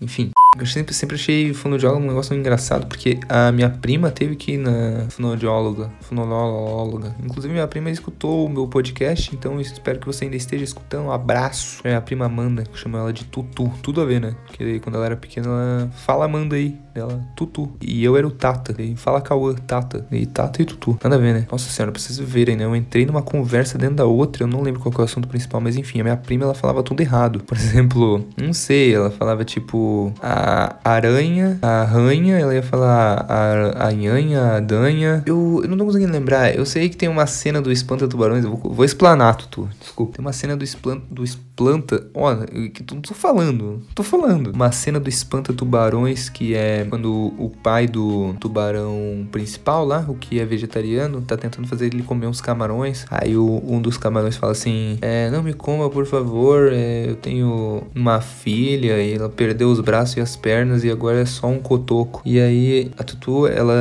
enfim, 0.00 0.32
eu 0.58 0.66
sempre, 0.66 0.94
sempre 0.94 1.16
achei 1.16 1.52
fonoaudiólogo 1.52 2.04
um 2.04 2.08
negócio 2.08 2.34
engraçado, 2.34 2.86
porque 2.86 3.18
a 3.28 3.50
minha 3.50 3.68
prima 3.68 4.10
teve 4.10 4.36
que 4.36 4.52
ir 4.52 4.58
na 4.58 5.06
fonoaudióloga, 5.10 5.90
fonoaudióloga. 6.02 7.14
Inclusive, 7.22 7.52
minha 7.52 7.66
prima 7.66 7.90
escutou 7.90 8.46
o 8.46 8.48
meu 8.48 8.68
podcast, 8.68 9.34
então 9.34 9.60
espero 9.60 9.98
que 9.98 10.06
você 10.06 10.24
ainda 10.24 10.36
esteja 10.36 10.64
escutando. 10.64 11.06
Um 11.06 11.12
abraço. 11.12 11.80
É 11.84 11.94
a 11.94 12.00
prima 12.00 12.26
Amanda, 12.26 12.62
que 12.64 12.78
chama 12.78 12.98
ela 12.98 13.12
de 13.12 13.24
Tutu. 13.24 13.70
Tudo 13.82 14.00
a 14.00 14.04
ver, 14.04 14.20
né? 14.20 14.34
Porque 14.46 14.80
quando 14.80 14.96
ela 14.96 15.06
era 15.06 15.16
pequena, 15.16 15.46
ela 15.46 15.90
fala 15.94 16.24
Amanda 16.24 16.56
aí, 16.56 16.76
dela, 16.94 17.20
Tutu. 17.36 17.70
E 17.80 18.04
eu 18.04 18.16
era 18.16 18.26
o 18.26 18.30
Tata. 18.30 18.74
E 18.80 18.96
fala 18.96 19.20
Cauã, 19.20 19.54
Tata. 19.54 20.06
E 20.10 20.24
Tata 20.26 20.62
e 20.62 20.64
Tutu. 20.64 20.98
Nada 21.02 21.16
a 21.16 21.18
ver, 21.18 21.34
né? 21.34 21.46
Nossa 21.50 21.68
senhora, 21.68 21.92
pra 21.92 22.00
vocês 22.00 22.18
verem, 22.18 22.56
né? 22.56 22.64
Eu 22.64 22.76
entrei 22.76 23.04
numa 23.04 23.22
conversa 23.22 23.76
dentro 23.76 23.96
da 23.96 24.04
outra, 24.04 24.44
eu 24.44 24.46
não 24.46 24.62
lembro 24.62 24.80
qual 24.80 24.94
é 24.96 25.00
o 25.00 25.04
assunto 25.04 25.28
principal, 25.28 25.60
mas 25.60 25.76
enfim, 25.76 26.00
a 26.00 26.04
minha 26.04 26.16
prima, 26.16 26.44
ela 26.44 26.54
falava 26.54 26.82
tudo 26.82 27.00
errado. 27.00 27.40
Por 27.40 27.56
exemplo, 27.58 28.24
não 28.36 28.52
sei, 28.52 28.94
ela 28.94 29.10
falava 29.10 29.44
tipo 29.44 30.12
a 30.44 30.76
aranha, 30.84 31.58
a 31.62 31.84
ranha, 31.84 32.38
ela 32.38 32.54
ia 32.54 32.62
falar 32.62 33.24
a, 33.26 33.88
a 33.88 33.92
nhanha, 33.92 34.56
a 34.56 34.60
danha. 34.60 35.22
Eu, 35.24 35.60
eu 35.62 35.68
não 35.68 35.78
tô 35.78 35.86
conseguindo 35.86 36.12
lembrar. 36.12 36.54
Eu 36.54 36.66
sei 36.66 36.90
que 36.90 36.96
tem 36.96 37.08
uma 37.08 37.26
cena 37.26 37.62
do 37.62 37.72
Espanta 37.72 38.06
Tubarões. 38.06 38.44
Eu 38.44 38.54
vou, 38.54 38.74
vou 38.74 38.84
explanar, 38.84 39.36
Tutu. 39.36 39.68
Desculpa. 39.80 40.16
Tem 40.16 40.24
uma 40.24 40.32
cena 40.34 40.54
do 40.54 40.62
Espanta. 40.62 41.02
Do 41.10 41.24
Esplanta. 41.24 42.06
Olha, 42.12 42.46
que 42.46 42.82
tô, 42.82 42.96
tô 42.96 43.14
falando. 43.14 43.82
Tô 43.94 44.02
falando. 44.02 44.50
Uma 44.52 44.70
cena 44.70 45.00
do 45.00 45.08
Espanta 45.08 45.52
Tubarões 45.54 46.28
que 46.28 46.54
é 46.54 46.84
quando 46.90 47.32
o 47.38 47.50
pai 47.62 47.86
do 47.86 48.34
tubarão 48.40 49.26
principal 49.30 49.84
lá, 49.84 50.04
o 50.08 50.14
que 50.14 50.40
é 50.40 50.44
vegetariano, 50.44 51.22
tá 51.22 51.36
tentando 51.36 51.66
fazer 51.66 51.86
ele 51.86 52.02
comer 52.02 52.26
uns 52.26 52.40
camarões. 52.40 53.06
Aí 53.10 53.36
o, 53.36 53.62
um 53.66 53.80
dos 53.80 53.96
camarões 53.96 54.36
fala 54.36 54.52
assim: 54.52 54.98
É, 55.00 55.30
não 55.30 55.42
me 55.42 55.54
coma, 55.54 55.88
por 55.88 56.06
favor. 56.06 56.70
É, 56.72 57.08
eu 57.08 57.16
tenho 57.16 57.84
uma 57.94 58.20
filha 58.20 59.02
e 59.02 59.14
ela 59.14 59.28
perdeu 59.28 59.70
os 59.70 59.80
braços 59.80 60.16
e 60.16 60.20
as 60.20 60.33
pernas 60.36 60.84
e 60.84 60.90
agora 60.90 61.20
é 61.20 61.24
só 61.24 61.46
um 61.46 61.58
cotoco. 61.58 62.22
E 62.24 62.40
aí 62.40 62.90
a 62.98 63.04
Tutu, 63.04 63.46
ela 63.46 63.74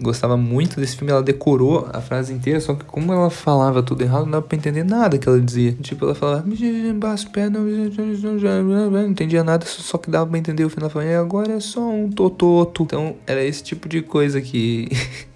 gostava 0.00 0.36
muito 0.36 0.80
desse 0.80 0.96
filme, 0.96 1.12
ela 1.12 1.22
decorou 1.22 1.88
a 1.92 2.00
frase 2.00 2.32
inteira, 2.32 2.60
só 2.60 2.74
que 2.74 2.84
como 2.84 3.12
ela 3.12 3.30
falava 3.30 3.82
tudo 3.82 4.02
errado, 4.02 4.24
não 4.24 4.32
dava 4.32 4.46
pra 4.46 4.56
entender 4.56 4.84
nada 4.84 5.18
que 5.18 5.28
ela 5.28 5.40
dizia. 5.40 5.72
Tipo, 5.80 6.06
ela 6.06 6.14
falava, 6.14 6.44
as 7.12 7.24
pernas, 7.24 7.62
não 7.62 9.06
entendia 9.06 9.44
nada, 9.44 9.64
só 9.66 9.98
que 9.98 10.10
dava 10.10 10.26
pra 10.26 10.38
entender 10.38 10.64
o 10.64 10.70
final. 10.70 10.90
Falava, 10.90 11.18
agora 11.18 11.52
é 11.52 11.60
só 11.60 11.80
um 11.88 12.10
tototo. 12.10 12.82
Então 12.82 13.16
era 13.26 13.42
esse 13.44 13.62
tipo 13.62 13.88
de 13.88 14.02
coisa 14.02 14.40
que. 14.40 14.88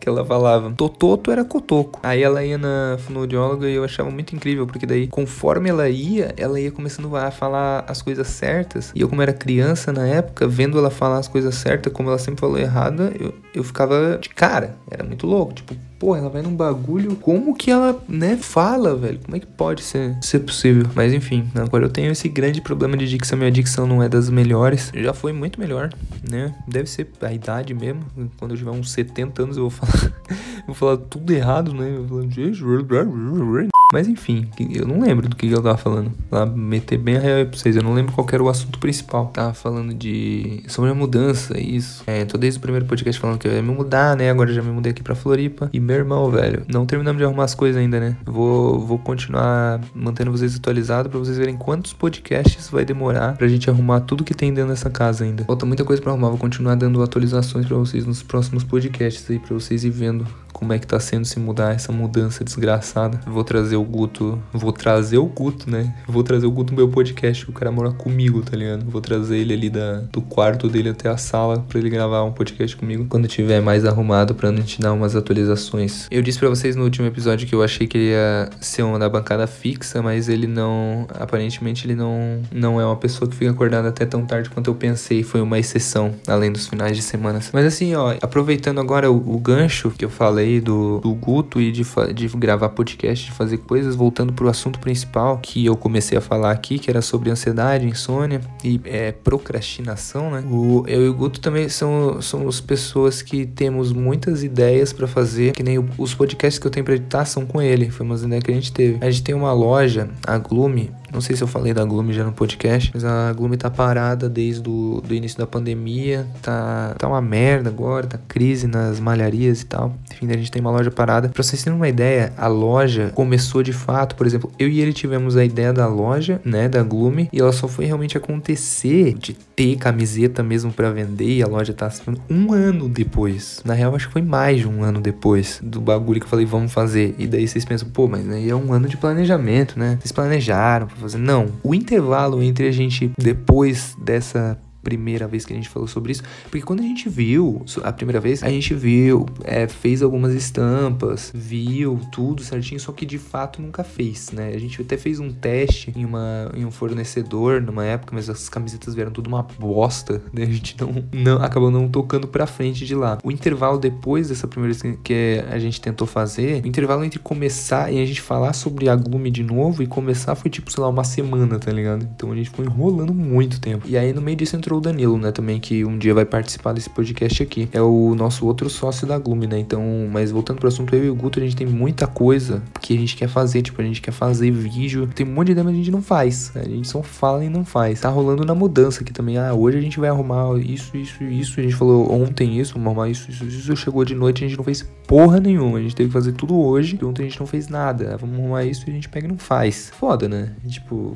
que 0.00 0.08
ela 0.08 0.24
falava. 0.24 0.72
Tototo 0.72 1.30
era 1.30 1.44
cotoco. 1.44 2.00
Aí 2.02 2.22
ela 2.22 2.44
ia 2.44 2.56
na 2.56 2.96
fonoaudióloga 3.00 3.68
e 3.68 3.74
eu 3.74 3.84
achava 3.84 4.10
muito 4.10 4.34
incrível, 4.34 4.66
porque 4.66 4.86
daí, 4.86 5.06
conforme 5.06 5.68
ela 5.68 5.88
ia, 5.88 6.34
ela 6.36 6.58
ia 6.58 6.72
começando 6.72 7.14
a 7.14 7.30
falar 7.30 7.84
as 7.86 8.00
coisas 8.00 8.26
certas. 8.26 8.90
E 8.94 9.02
eu, 9.02 9.08
como 9.08 9.20
era 9.20 9.32
criança 9.32 9.92
na 9.92 10.06
época, 10.06 10.48
vendo 10.48 10.78
ela 10.78 10.90
falar 10.90 11.18
as 11.18 11.28
coisas 11.28 11.54
certas, 11.54 11.92
como 11.92 12.08
ela 12.08 12.18
sempre 12.18 12.40
falou 12.40 12.58
errada, 12.58 13.12
eu, 13.18 13.34
eu 13.54 13.62
ficava 13.62 14.18
de 14.20 14.30
cara. 14.30 14.76
Era 14.90 15.04
muito 15.04 15.26
louco. 15.26 15.52
Tipo, 15.52 15.74
pô, 16.00 16.16
ela 16.16 16.30
vai 16.30 16.40
num 16.40 16.56
bagulho, 16.56 17.14
como 17.16 17.54
que 17.54 17.70
ela, 17.70 18.02
né, 18.08 18.34
fala, 18.38 18.96
velho? 18.96 19.20
Como 19.22 19.36
é 19.36 19.38
que 19.38 19.46
pode 19.46 19.82
ser, 19.82 20.16
ser 20.22 20.40
possível? 20.40 20.86
Mas 20.94 21.12
enfim, 21.12 21.46
agora 21.54 21.84
eu 21.84 21.90
tenho 21.90 22.10
esse 22.10 22.26
grande 22.26 22.62
problema 22.62 22.96
de 22.96 23.06
dicção, 23.06 23.38
minha 23.38 23.50
dicção 23.52 23.86
não 23.86 24.02
é 24.02 24.08
das 24.08 24.30
melhores. 24.30 24.90
Já 24.94 25.12
foi 25.12 25.34
muito 25.34 25.60
melhor, 25.60 25.90
né? 26.28 26.54
Deve 26.66 26.88
ser 26.88 27.06
a 27.20 27.32
idade 27.32 27.74
mesmo. 27.74 28.02
Quando 28.38 28.52
eu 28.52 28.56
tiver 28.56 28.70
uns 28.70 28.90
70 28.92 29.42
anos 29.42 29.56
eu 29.58 29.68
vou 29.68 29.70
falar, 29.70 30.12
vou 30.66 30.74
falar 30.74 30.96
tudo 30.96 31.30
errado, 31.34 31.74
né? 31.74 31.94
Eu 31.94 32.06
vou 32.06 32.22
falar, 32.22 33.79
Mas 33.92 34.06
enfim, 34.06 34.48
eu 34.72 34.86
não 34.86 35.00
lembro 35.00 35.28
do 35.28 35.36
que 35.36 35.50
eu 35.50 35.62
tava 35.62 35.76
falando. 35.76 36.12
Lá 36.30 36.46
meter 36.46 36.98
bem 36.98 37.16
a 37.16 37.20
real 37.20 37.38
aí 37.38 37.44
pra 37.44 37.58
vocês. 37.58 37.76
Eu 37.76 37.82
não 37.82 37.92
lembro 37.92 38.12
qual 38.12 38.26
era 38.32 38.42
o 38.42 38.48
assunto 38.48 38.78
principal. 38.78 39.26
Tava 39.26 39.52
falando 39.52 39.92
de. 39.92 40.62
sobre 40.68 40.90
a 40.90 40.94
mudança, 40.94 41.58
isso. 41.58 42.02
É, 42.06 42.24
tô 42.24 42.38
desde 42.38 42.58
o 42.58 42.62
primeiro 42.62 42.86
podcast 42.86 43.20
falando 43.20 43.38
que 43.38 43.48
eu 43.48 43.52
ia 43.52 43.62
me 43.62 43.72
mudar, 43.72 44.16
né? 44.16 44.30
Agora 44.30 44.52
já 44.52 44.62
me 44.62 44.70
mudei 44.70 44.92
aqui 44.92 45.02
pra 45.02 45.14
Floripa. 45.14 45.68
E 45.72 45.80
meu 45.80 45.96
irmão, 45.96 46.30
velho, 46.30 46.62
não 46.68 46.86
terminamos 46.86 47.18
de 47.18 47.24
arrumar 47.24 47.44
as 47.44 47.54
coisas 47.54 47.80
ainda, 47.80 47.98
né? 47.98 48.16
Vou, 48.24 48.78
vou 48.80 48.98
continuar 48.98 49.80
mantendo 49.94 50.30
vocês 50.30 50.56
atualizados 50.56 51.10
pra 51.10 51.18
vocês 51.18 51.36
verem 51.36 51.56
quantos 51.56 51.92
podcasts 51.92 52.68
vai 52.68 52.84
demorar 52.84 53.36
pra 53.36 53.48
gente 53.48 53.68
arrumar 53.68 54.00
tudo 54.00 54.24
que 54.24 54.34
tem 54.34 54.52
dentro 54.52 54.70
dessa 54.70 54.90
casa 54.90 55.24
ainda. 55.24 55.44
Falta 55.44 55.66
muita 55.66 55.84
coisa 55.84 56.00
pra 56.00 56.12
arrumar. 56.12 56.28
Vou 56.28 56.38
continuar 56.38 56.76
dando 56.76 57.02
atualizações 57.02 57.66
pra 57.66 57.76
vocês 57.76 58.06
nos 58.06 58.22
próximos 58.22 58.62
podcasts 58.62 59.28
aí, 59.30 59.38
pra 59.38 59.54
vocês 59.54 59.84
ir 59.84 59.90
vendo 59.90 60.26
como 60.60 60.74
é 60.74 60.78
que 60.78 60.86
tá 60.86 61.00
sendo 61.00 61.24
se 61.24 61.40
mudar 61.40 61.74
essa 61.74 61.90
mudança 61.90 62.44
desgraçada. 62.44 63.18
Vou 63.26 63.42
trazer 63.42 63.76
o 63.76 63.82
Guto, 63.82 64.40
vou 64.52 64.72
trazer 64.72 65.16
o 65.16 65.24
Guto, 65.24 65.70
né? 65.70 65.94
Vou 66.06 66.22
trazer 66.22 66.46
o 66.46 66.50
Guto 66.50 66.74
no 66.74 66.76
meu 66.76 66.88
podcast, 66.90 67.48
o 67.48 67.52
cara 67.52 67.72
mora 67.72 67.90
comigo, 67.90 68.42
tá 68.42 68.54
ligado? 68.54 68.84
Vou 68.84 69.00
trazer 69.00 69.38
ele 69.38 69.54
ali 69.54 69.70
da, 69.70 70.02
do 70.12 70.20
quarto 70.20 70.68
dele 70.68 70.90
até 70.90 71.08
a 71.08 71.16
sala 71.16 71.64
para 71.66 71.78
ele 71.78 71.88
gravar 71.88 72.22
um 72.24 72.32
podcast 72.32 72.76
comigo 72.76 73.06
quando 73.08 73.26
tiver 73.26 73.62
mais 73.62 73.86
arrumado 73.86 74.34
pra 74.34 74.52
gente 74.52 74.78
dar 74.80 74.92
umas 74.92 75.16
atualizações. 75.16 76.06
Eu 76.10 76.20
disse 76.20 76.38
para 76.38 76.50
vocês 76.50 76.76
no 76.76 76.84
último 76.84 77.06
episódio 77.06 77.48
que 77.48 77.54
eu 77.54 77.62
achei 77.62 77.86
que 77.86 77.96
ele 77.96 78.10
ia 78.10 78.50
ser 78.60 78.82
uma 78.82 78.98
da 78.98 79.08
bancada 79.08 79.46
fixa, 79.46 80.02
mas 80.02 80.28
ele 80.28 80.46
não, 80.46 81.06
aparentemente 81.18 81.86
ele 81.86 81.94
não 81.94 82.42
não 82.52 82.78
é 82.78 82.84
uma 82.84 82.96
pessoa 82.96 83.28
que 83.30 83.34
fica 83.34 83.50
acordada 83.50 83.88
até 83.88 84.04
tão 84.04 84.26
tarde 84.26 84.50
quanto 84.50 84.68
eu 84.68 84.74
pensei, 84.74 85.22
foi 85.22 85.40
uma 85.40 85.58
exceção, 85.58 86.14
além 86.26 86.52
dos 86.52 86.66
finais 86.66 86.94
de 86.94 87.02
semana. 87.02 87.40
Mas 87.50 87.64
assim, 87.64 87.94
ó, 87.94 88.14
aproveitando 88.20 88.78
agora 88.78 89.10
o, 89.10 89.34
o 89.34 89.38
gancho 89.38 89.90
que 89.90 90.04
eu 90.04 90.10
falei 90.10 90.49
aí 90.50 90.60
do, 90.60 90.98
do 91.00 91.14
Guto 91.14 91.60
e 91.60 91.72
de, 91.72 91.84
de 92.14 92.28
gravar 92.28 92.70
podcast, 92.70 93.26
de 93.26 93.32
fazer 93.32 93.58
coisas, 93.58 93.94
voltando 93.94 94.32
pro 94.32 94.48
assunto 94.48 94.78
principal 94.78 95.38
que 95.38 95.64
eu 95.64 95.76
comecei 95.76 96.16
a 96.16 96.20
falar 96.20 96.50
aqui, 96.50 96.78
que 96.78 96.90
era 96.90 97.02
sobre 97.02 97.30
ansiedade, 97.30 97.86
insônia 97.86 98.40
e 98.64 98.80
é, 98.84 99.12
procrastinação, 99.12 100.30
né? 100.30 100.44
O, 100.50 100.84
eu 100.86 101.04
e 101.06 101.08
o 101.08 101.14
Guto 101.14 101.40
também 101.40 101.68
são, 101.68 102.20
somos 102.20 102.60
pessoas 102.60 103.22
que 103.22 103.46
temos 103.46 103.92
muitas 103.92 104.42
ideias 104.42 104.92
para 104.92 105.06
fazer, 105.06 105.52
que 105.52 105.62
nem 105.62 105.78
o, 105.78 105.88
os 105.98 106.14
podcasts 106.14 106.58
que 106.58 106.66
eu 106.66 106.70
tenho 106.70 106.84
pra 106.84 106.94
editar 106.94 107.24
são 107.24 107.46
com 107.46 107.60
ele, 107.60 107.90
foi 107.90 108.04
uma 108.04 108.16
ideia 108.16 108.42
que 108.42 108.50
a 108.50 108.54
gente 108.54 108.72
teve. 108.72 108.98
A 109.00 109.10
gente 109.10 109.22
tem 109.22 109.34
uma 109.34 109.52
loja, 109.52 110.08
a 110.26 110.38
Glume, 110.38 110.90
não 111.12 111.20
sei 111.20 111.36
se 111.36 111.42
eu 111.42 111.48
falei 111.48 111.74
da 111.74 111.84
Glume 111.84 112.12
já 112.12 112.24
no 112.24 112.32
podcast, 112.32 112.90
mas 112.94 113.04
a 113.04 113.32
Glume 113.32 113.56
tá 113.56 113.70
parada 113.70 114.28
desde 114.28 114.68
o 114.68 115.00
do 115.04 115.14
início 115.14 115.38
da 115.38 115.46
pandemia, 115.46 116.26
tá, 116.40 116.94
tá 116.98 117.08
uma 117.08 117.20
merda 117.20 117.68
agora, 117.68 118.06
tá 118.06 118.18
crise 118.28 118.66
nas 118.66 119.00
malharias 119.00 119.62
e 119.62 119.66
tal. 119.66 119.94
Enfim, 120.12 120.30
a 120.30 120.36
gente 120.36 120.50
tem 120.50 120.60
uma 120.60 120.70
loja 120.70 120.90
parada. 120.90 121.28
Pra 121.28 121.42
vocês 121.42 121.62
terem 121.62 121.76
uma 121.76 121.88
ideia, 121.88 122.32
a 122.36 122.46
loja 122.46 123.10
começou 123.14 123.62
de 123.62 123.72
fato, 123.72 124.14
por 124.14 124.26
exemplo, 124.26 124.50
eu 124.58 124.68
e 124.68 124.80
ele 124.80 124.92
tivemos 124.92 125.36
a 125.36 125.44
ideia 125.44 125.72
da 125.72 125.86
loja, 125.86 126.40
né, 126.44 126.68
da 126.68 126.82
Glume, 126.82 127.28
e 127.32 127.40
ela 127.40 127.52
só 127.52 127.66
foi 127.66 127.84
realmente 127.84 128.16
acontecer 128.16 129.14
de 129.14 129.34
ter 129.34 129.76
camiseta 129.76 130.42
mesmo 130.42 130.72
para 130.72 130.90
vender 130.90 131.36
e 131.36 131.42
a 131.42 131.46
loja 131.46 131.72
tá 131.72 131.90
sendo 131.90 132.20
um 132.30 132.52
ano 132.52 132.88
depois. 132.88 133.60
Na 133.64 133.74
real, 133.74 133.94
acho 133.94 134.06
que 134.06 134.12
foi 134.12 134.22
mais 134.22 134.60
de 134.60 134.68
um 134.68 134.82
ano 134.82 135.00
depois 135.00 135.60
do 135.62 135.80
bagulho 135.80 136.20
que 136.20 136.26
eu 136.26 136.30
falei, 136.30 136.46
vamos 136.46 136.72
fazer. 136.72 137.14
E 137.18 137.26
daí 137.26 137.46
vocês 137.46 137.64
pensam, 137.64 137.88
pô, 137.88 138.06
mas 138.06 138.28
aí 138.28 138.48
é 138.48 138.54
um 138.54 138.72
ano 138.72 138.88
de 138.88 138.96
planejamento, 138.96 139.78
né? 139.78 139.98
Vocês 140.00 140.12
planejaram 140.12 140.88
fazer. 141.00 141.18
Não. 141.18 141.48
O 141.62 141.74
intervalo 141.74 142.42
entre 142.42 142.68
a 142.68 142.72
gente, 142.72 143.10
depois 143.18 143.96
dessa 144.00 144.58
primeira 144.82 145.26
vez 145.26 145.44
que 145.44 145.52
a 145.52 145.56
gente 145.56 145.68
falou 145.68 145.88
sobre 145.88 146.12
isso, 146.12 146.22
porque 146.44 146.62
quando 146.62 146.80
a 146.80 146.84
gente 146.84 147.08
viu 147.08 147.64
a 147.82 147.92
primeira 147.92 148.20
vez, 148.20 148.42
a 148.42 148.48
gente 148.48 148.74
viu, 148.74 149.26
é, 149.44 149.66
fez 149.66 150.02
algumas 150.02 150.34
estampas, 150.34 151.30
viu 151.34 152.00
tudo 152.12 152.42
certinho, 152.42 152.80
só 152.80 152.92
que 152.92 153.04
de 153.04 153.18
fato 153.18 153.60
nunca 153.60 153.84
fez, 153.84 154.30
né? 154.32 154.52
A 154.54 154.58
gente 154.58 154.80
até 154.80 154.96
fez 154.96 155.20
um 155.20 155.30
teste 155.30 155.92
em, 155.96 156.04
uma, 156.04 156.50
em 156.54 156.64
um 156.64 156.70
fornecedor 156.70 157.60
numa 157.60 157.84
época, 157.84 158.14
mas 158.14 158.28
as 158.28 158.48
camisetas 158.48 158.94
vieram 158.94 159.10
tudo 159.10 159.28
uma 159.28 159.42
bosta, 159.42 160.22
né? 160.32 160.42
A 160.42 160.46
gente 160.46 160.76
não, 160.80 161.04
não 161.12 161.42
acabou 161.42 161.70
não 161.70 161.88
tocando 161.88 162.26
pra 162.26 162.46
frente 162.46 162.84
de 162.84 162.94
lá. 162.94 163.18
O 163.22 163.30
intervalo 163.30 163.78
depois 163.78 164.28
dessa 164.28 164.46
primeira 164.48 164.74
vez 164.74 164.96
que 165.02 165.44
a 165.50 165.58
gente 165.58 165.80
tentou 165.80 166.06
fazer, 166.06 166.62
o 166.64 166.66
intervalo 166.66 167.04
entre 167.04 167.18
começar 167.18 167.92
e 167.92 168.00
a 168.00 168.06
gente 168.06 168.20
falar 168.20 168.52
sobre 168.52 168.88
a 168.88 168.96
Glume 168.96 169.30
de 169.30 169.42
novo 169.42 169.82
e 169.82 169.86
começar 169.86 170.34
foi 170.34 170.50
tipo, 170.50 170.70
sei 170.70 170.82
lá, 170.82 170.88
uma 170.88 171.04
semana, 171.04 171.58
tá 171.58 171.70
ligado? 171.70 172.08
Então 172.14 172.32
a 172.32 172.34
gente 172.34 172.50
foi 172.50 172.64
enrolando 172.64 173.12
muito 173.12 173.60
tempo. 173.60 173.86
E 173.86 173.96
aí 173.96 174.12
no 174.12 174.20
meio 174.20 174.36
disso 174.36 174.56
entrou 174.56 174.69
entrou 174.70 174.78
o 174.78 174.80
Danilo, 174.80 175.18
né, 175.18 175.32
também, 175.32 175.58
que 175.58 175.84
um 175.84 175.98
dia 175.98 176.14
vai 176.14 176.24
participar 176.24 176.72
desse 176.72 176.88
podcast 176.88 177.42
aqui. 177.42 177.68
É 177.72 177.82
o 177.82 178.14
nosso 178.14 178.46
outro 178.46 178.70
sócio 178.70 179.06
da 179.06 179.18
Glume, 179.18 179.46
né? 179.46 179.58
Então, 179.58 179.82
mas 180.10 180.30
voltando 180.30 180.58
pro 180.58 180.68
assunto, 180.68 180.94
eu 180.94 181.04
e 181.04 181.10
o 181.10 181.14
Guto, 181.14 181.40
a 181.40 181.42
gente 181.42 181.56
tem 181.56 181.66
muita 181.66 182.06
coisa 182.06 182.62
que 182.80 182.94
a 182.94 182.98
gente 182.98 183.16
quer 183.16 183.28
fazer. 183.28 183.62
Tipo, 183.62 183.82
a 183.82 183.84
gente 183.84 184.00
quer 184.00 184.12
fazer 184.12 184.50
vídeo. 184.50 185.08
Tem 185.12 185.26
um 185.26 185.32
monte 185.32 185.46
de 185.46 185.52
ideia, 185.52 185.64
mas 185.64 185.74
a 185.74 185.76
gente 185.76 185.90
não 185.90 186.00
faz. 186.00 186.52
A 186.54 186.62
gente 186.62 186.86
só 186.86 187.02
fala 187.02 187.44
e 187.44 187.48
não 187.48 187.64
faz. 187.64 188.00
Tá 188.00 188.08
rolando 188.08 188.44
na 188.44 188.54
mudança 188.54 189.02
aqui 189.02 189.12
também. 189.12 189.38
Ah, 189.38 189.52
hoje 189.52 189.78
a 189.78 189.80
gente 189.80 189.98
vai 189.98 190.08
arrumar 190.08 190.56
isso, 190.58 190.96
isso, 190.96 191.24
isso. 191.24 191.58
A 191.58 191.62
gente 191.62 191.74
falou 191.74 192.12
ontem 192.12 192.60
isso, 192.60 192.74
vamos 192.74 192.86
arrumar 192.88 193.08
isso, 193.08 193.30
isso, 193.30 193.44
isso. 193.44 193.76
Chegou 193.76 194.04
de 194.04 194.14
noite, 194.14 194.44
a 194.44 194.48
gente 194.48 194.56
não 194.56 194.64
fez 194.64 194.88
porra 195.06 195.40
nenhuma. 195.40 195.78
A 195.78 195.82
gente 195.82 195.96
teve 195.96 196.08
que 196.08 196.12
fazer 196.12 196.32
tudo 196.32 196.56
hoje. 196.56 196.98
E 197.00 197.04
ontem 197.04 197.22
a 197.22 197.28
gente 197.28 197.40
não 197.40 197.46
fez 197.46 197.68
nada. 197.68 198.16
Vamos 198.18 198.38
arrumar 198.38 198.64
isso 198.64 198.84
e 198.86 198.90
a 198.90 198.94
gente 198.94 199.08
pega 199.08 199.26
e 199.26 199.30
não 199.30 199.38
faz. 199.38 199.90
Foda, 199.98 200.28
né? 200.28 200.52
Tipo, 200.68 201.14